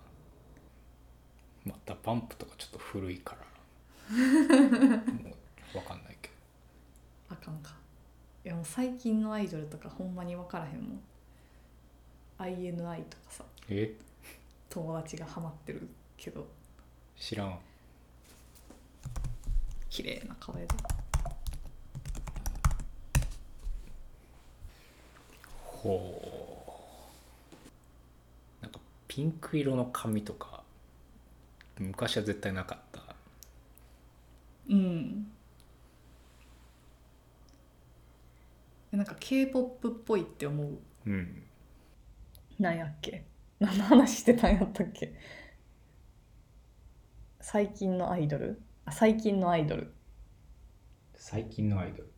[1.65, 4.17] まあ DA PUMP とかちょっと古いから。
[4.17, 4.23] もう
[5.73, 6.35] 分かんないけど。
[7.31, 7.75] あかんか。
[8.45, 11.01] いやもう最近のアイドルとかほんまに分からへんもん。
[12.39, 13.45] INI とかさ。
[13.69, 13.95] え？
[14.69, 16.47] 友達がハマってるけど。
[17.17, 17.59] 知らん。
[19.89, 20.75] 綺麗な顔やで。
[25.65, 26.40] ほう
[29.11, 30.63] ピンク色の髪とか
[31.81, 33.17] 昔は絶対なかった。
[34.69, 35.33] うん。
[38.93, 40.79] えなんか k p o p っぽいって思う。
[41.07, 41.43] うん。
[42.61, 43.25] なんやっけ？
[43.59, 45.13] 何の話してたんやったっけ？
[47.41, 48.63] 最近のアイドル？
[48.85, 49.93] あ最近のアイドル。
[51.17, 52.13] 最近のアイドル。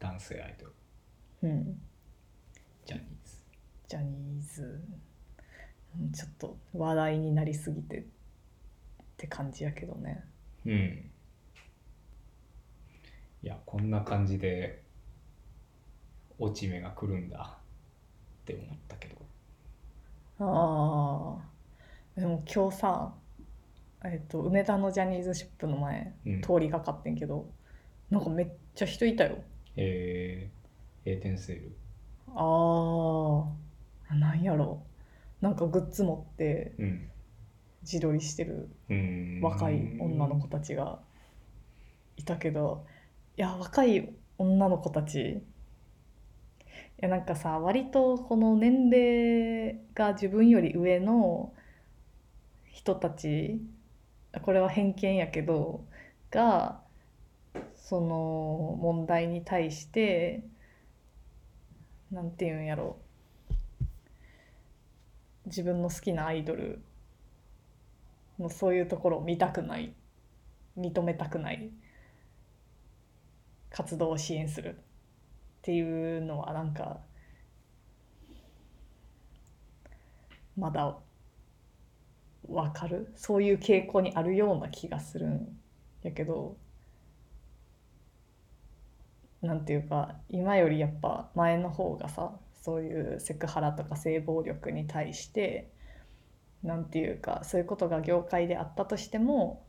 [0.00, 0.74] 男性アイドル。
[1.44, 1.80] うん。
[2.84, 3.36] ジャニーズ。
[3.88, 4.62] ジャニーズ。
[4.64, 5.13] うん
[6.12, 8.04] ちょっと話題になりすぎてっ
[9.16, 10.24] て感じやけどね。
[10.66, 11.10] うん。
[13.42, 14.82] いやこんな感じで
[16.38, 17.58] 落ち目が来るんだ。
[18.42, 19.16] って思ったけど。
[20.40, 21.38] あ
[22.16, 23.14] あでも今日さ
[24.04, 26.40] えっと梅田のジャニーズシップの前、うん。
[26.42, 27.48] 通りがかってんけど
[28.10, 29.38] なんかめっちゃ人いたよ。
[29.76, 31.76] えー、閉店セール。
[32.34, 33.46] あ
[34.10, 34.82] あなんやろ
[35.44, 37.10] なんかグッズ持ってうん
[37.82, 39.40] 自撮りしてるうん。
[39.42, 41.00] 若い女の子たちが
[42.16, 42.86] いたけど
[43.36, 45.18] いや若い女の子たち。
[45.20, 45.42] い
[46.96, 51.52] やなんかさ割とこの年齢が自分より上の
[52.70, 53.60] 人たち
[54.40, 55.84] これは偏見やけど
[56.30, 56.80] が
[57.74, 60.42] その問題に対して
[62.10, 62.96] なんていうんやろ
[65.46, 66.82] 自分の好きなアイドル
[68.38, 69.94] のそういうところを見たくない
[70.78, 71.70] 認めたくない
[73.70, 74.78] 活動を支援するっ
[75.62, 77.00] ていうのはなんか
[80.56, 80.96] まだ
[82.48, 83.12] わかる？
[83.16, 85.58] そういう傾向にあるような気がするん
[86.02, 86.56] やけど
[89.42, 92.32] なんていうか今よりやっぱ前の方がさ
[92.64, 95.70] そういうセクハラとか性暴力に対して
[96.62, 99.66] なんていうかそういうことが業界であったとしても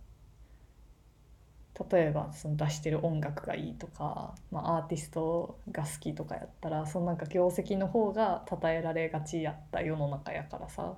[1.92, 10.96] 例えばその出してる音楽がいいとか、まあ、アーティストが好きとかやったらそのなんか業績の方が称えられがちやった世の中やからさ。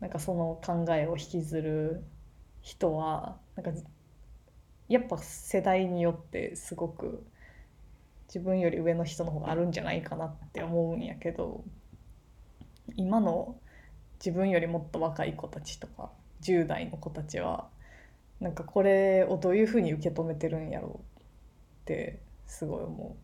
[0.00, 2.02] なんかその考えを引きずる
[2.62, 3.72] 人はなんか
[4.88, 7.24] やっぱ世代によってすごく
[8.32, 11.64] 自分より上の人の方があるんじゃないかなって思うんやけど
[12.96, 13.58] 今の
[14.24, 16.10] 自分よりもっと若い子たちとか
[16.40, 17.68] 10代の子たちは
[18.40, 21.24] なんかこれをどういうふうに受け止めてるんやろうっ
[21.86, 23.16] てすごい思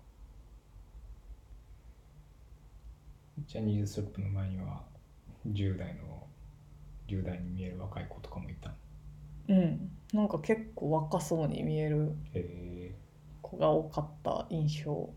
[3.47, 4.83] ジャニーズショップの前には
[5.53, 6.27] 10代の
[7.09, 8.71] 10代に見える若い子とかもいた
[9.49, 9.91] ううん。
[10.13, 12.13] なんか結構若そうに見える。
[12.35, 12.86] へ
[13.51, 15.11] 子が多かった印象。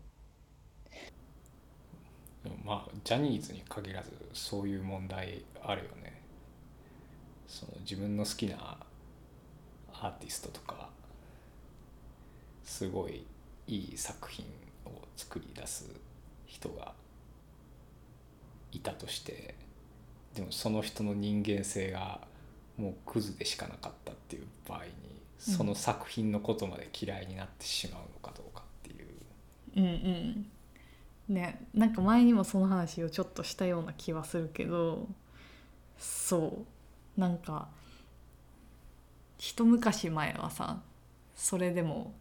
[2.44, 6.22] でもまあジャニーズに限らずそういう問題あるよね。
[7.46, 8.78] その自分の好きな
[9.92, 10.88] アーティストとか
[12.64, 13.26] すごい
[13.66, 14.46] いい作品
[14.86, 15.90] を作り出す
[16.46, 16.92] 人が
[18.72, 19.54] いたとして
[20.34, 22.20] でもその人の人間性が
[22.76, 24.90] もうクズでしかなかったっていう場合に
[25.40, 29.08] その作品のことまで嫌いになってしまうのかどうかっていう、
[29.76, 29.84] うん
[31.28, 31.34] うん。
[31.34, 35.08] ねなんか前にもその話をちょっとしたような気はするけど
[35.98, 36.66] そ
[37.16, 37.20] う。
[37.20, 37.68] なんか
[39.38, 40.80] 一昔前はさ
[41.34, 42.12] それでも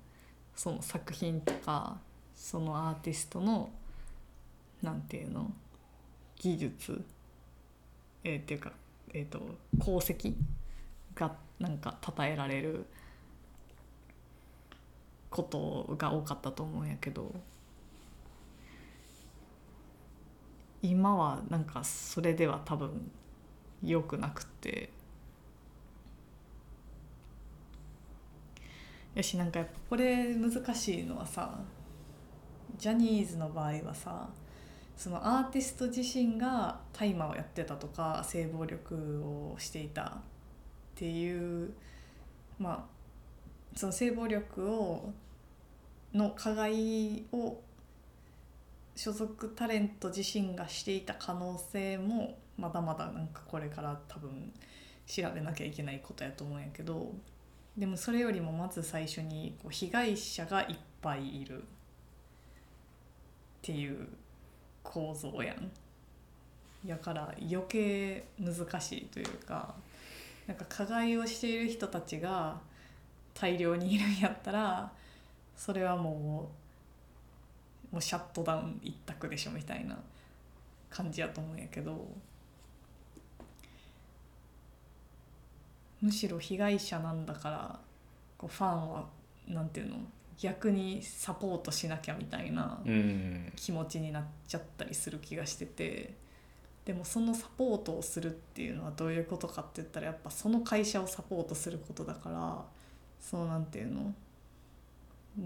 [0.56, 1.98] その作品とか
[2.36, 3.70] そのアーティストの
[4.82, 5.52] なんていうの
[6.38, 7.04] 技術
[8.24, 8.72] えーっていうか、
[9.14, 9.42] えー、と
[9.80, 10.34] 功績
[11.16, 12.86] がなんか称えられる
[15.30, 17.34] ことが多かったと思うんやけど
[20.82, 23.12] 今はなんかそれでは多分
[23.84, 24.90] 良くなくて。
[29.16, 31.60] よしなんかやっぱこれ難しいのはさ
[32.78, 34.30] ジャニーズの場合はさ
[34.96, 40.08] そのアーティスト自身が大麻をやってたとか性暴力をしていたっ
[40.96, 41.74] ていう
[42.60, 42.99] まあ
[43.80, 45.10] その性暴力を
[46.14, 47.62] の加害を
[48.94, 54.52] 所属タレント自身がしていた可能性もまだまだなんかこれから多分
[55.08, 57.14] 調べなきゃいけないことやと思うんやけど
[57.78, 61.66] でもそれよりもまず最初にこう被害者がいっぱいいるっ
[63.62, 64.10] ていう
[64.84, 65.72] 構造やん。
[66.86, 69.74] やから余計難しいというか
[70.48, 72.60] なんか加害をしている人たちが
[73.40, 74.92] 大量にいるんやったら
[75.56, 76.50] それはも
[77.92, 79.98] うもうシャットダウン一択でしょみたいな
[80.90, 82.08] 感じやと思うんやけど
[86.02, 87.80] むしろ被害者なんだから
[88.38, 89.06] こうファンは
[89.48, 89.98] なんていうの
[90.38, 93.52] 逆にサポートしなきゃみたいなうん。
[93.56, 96.14] 気持ちになっちゃったりする気がしてて
[96.86, 102.64] でもそのサポートをするっていうのはどういうことかって言ったらやっぱその会社をサポートすることだから
[103.20, 104.14] そのなんていうの？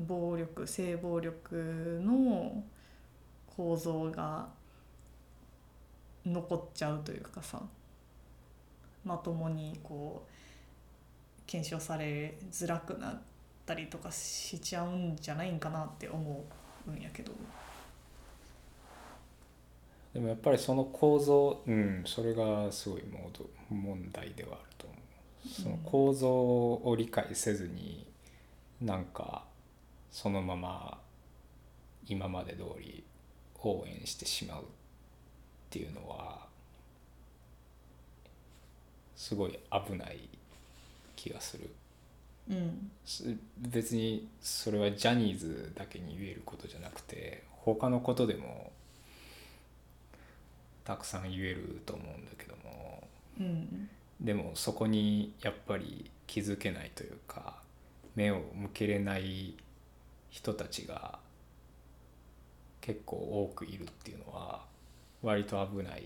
[0.08, 2.64] 暴力性暴力の
[3.56, 4.48] 構造が
[6.26, 7.62] 残っちゃうというかさ
[9.04, 10.32] まともにこう
[11.46, 13.22] 検証されづらくなっ
[13.66, 16.44] たりとかしちゃうんじゃないんかなって思
[16.88, 17.32] うんやけど。
[20.14, 23.04] でもやっぱりその構造うんそれがすごい
[23.70, 24.73] 問題ではある
[25.48, 28.06] その構造を理解せずに
[28.82, 29.44] なんか
[30.12, 30.98] そのまま
[32.08, 33.04] 今まで通り
[33.62, 34.66] 応援してしまうっ
[35.70, 36.46] ていうのは
[39.16, 40.28] すごい危ない
[41.16, 41.70] 気がする。
[42.50, 42.92] うん。
[43.06, 48.72] す別にそれはジャニーズだけに言えることじゃなくて他のことでも
[50.84, 53.08] たくさん言えると思うんだけども
[53.40, 53.90] うん
[54.24, 57.58] でもそこにやっぱり気づけないというか
[58.16, 59.56] 目を向けれない
[60.30, 61.20] 人たちが
[62.82, 64.62] 結構多くいるっていうのは
[65.22, 66.04] 割と危ない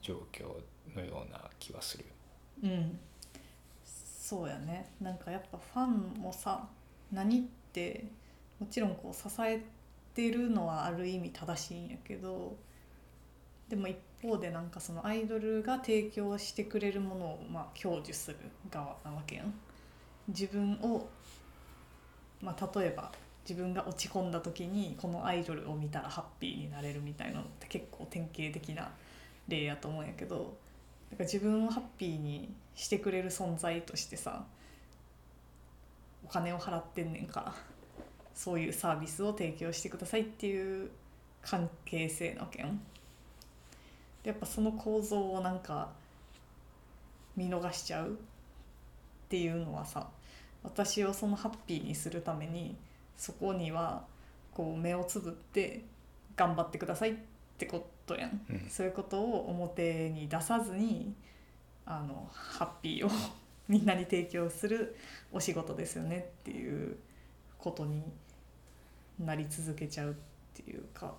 [0.00, 0.44] 状況
[0.96, 2.04] のような気はする。
[2.62, 2.98] うん
[3.84, 6.68] そうやねなんかやっぱファンもさ
[7.10, 8.04] 何って
[8.60, 9.62] もちろんこう支え
[10.12, 12.54] てるのはある意味正しいんやけど
[13.70, 18.36] でも一方でなんかそのアイドルが提供してくれるものをまあ享受する
[18.70, 19.54] 側なわけやん。
[20.28, 21.08] 自分を、
[22.42, 23.12] まあ、例えば
[23.48, 28.90] 自分が落ち込んだ時にこのアイドルを見たらハッピーになれるみたいなのって結構典型的な
[29.48, 30.54] 例やと思うんやけど
[31.10, 34.44] だから自分をハッピーにしてくれる存在としてさ
[36.22, 37.54] お金を払ってんねんから
[38.34, 40.90] そういうサービスを提供してくださいっていう
[41.40, 42.80] 関係性なわけやん。
[44.22, 45.90] でやっぱその構造をなんか
[47.36, 48.10] 見逃しちゃうっ
[49.28, 50.08] ていうのはさ
[50.62, 52.76] 私をそのハッピーにするために
[53.16, 54.04] そこには
[54.52, 55.84] こう目をつぶって
[56.36, 57.14] 頑張ってくださいっ
[57.58, 58.40] てことやん。
[58.50, 61.14] うんそういうことを表に出さずに
[61.84, 63.10] あのハッピーを
[63.68, 64.96] みんなに提供する
[65.32, 66.96] お仕事ですよねっていう
[67.58, 68.02] ことに
[69.18, 70.14] なり続けちゃうっ
[70.54, 71.14] ていうか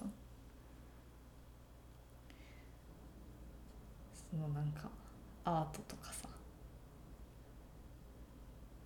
[4.30, 4.90] そのなんか
[5.44, 6.28] アートとかさ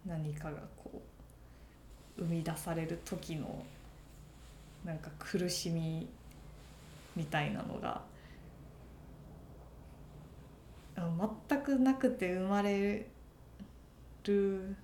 [0.05, 1.01] 何かがこ
[2.17, 3.65] う生み出される時の
[4.85, 6.07] なんか苦しみ
[7.15, 8.01] みたいなのが
[10.95, 13.07] 全くなくて生まれ
[14.23, 14.75] る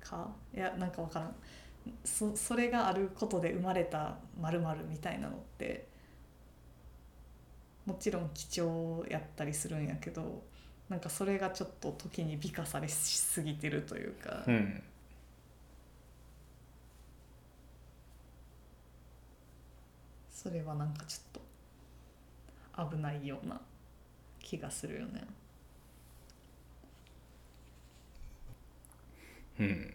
[0.00, 1.34] かいやなんか分からん。
[2.04, 5.86] そそれがあることで生まれたまるみたいなのって
[7.86, 10.42] もちろん貴重やったりするんやけど
[10.88, 14.82] なんかそれがちょっと時に美化されしすぎてるというか、うん
[20.44, 23.58] それはなんかちょっと危ないような
[24.40, 25.26] 気がするよね。
[29.58, 29.94] うん。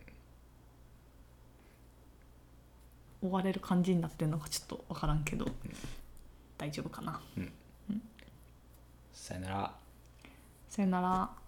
[3.21, 5.45] 終われる感じになってるのかちょっと分からんけど、
[6.57, 7.21] 大丈夫かな
[9.19, 9.71] さよなら。
[10.69, 11.38] さよなら。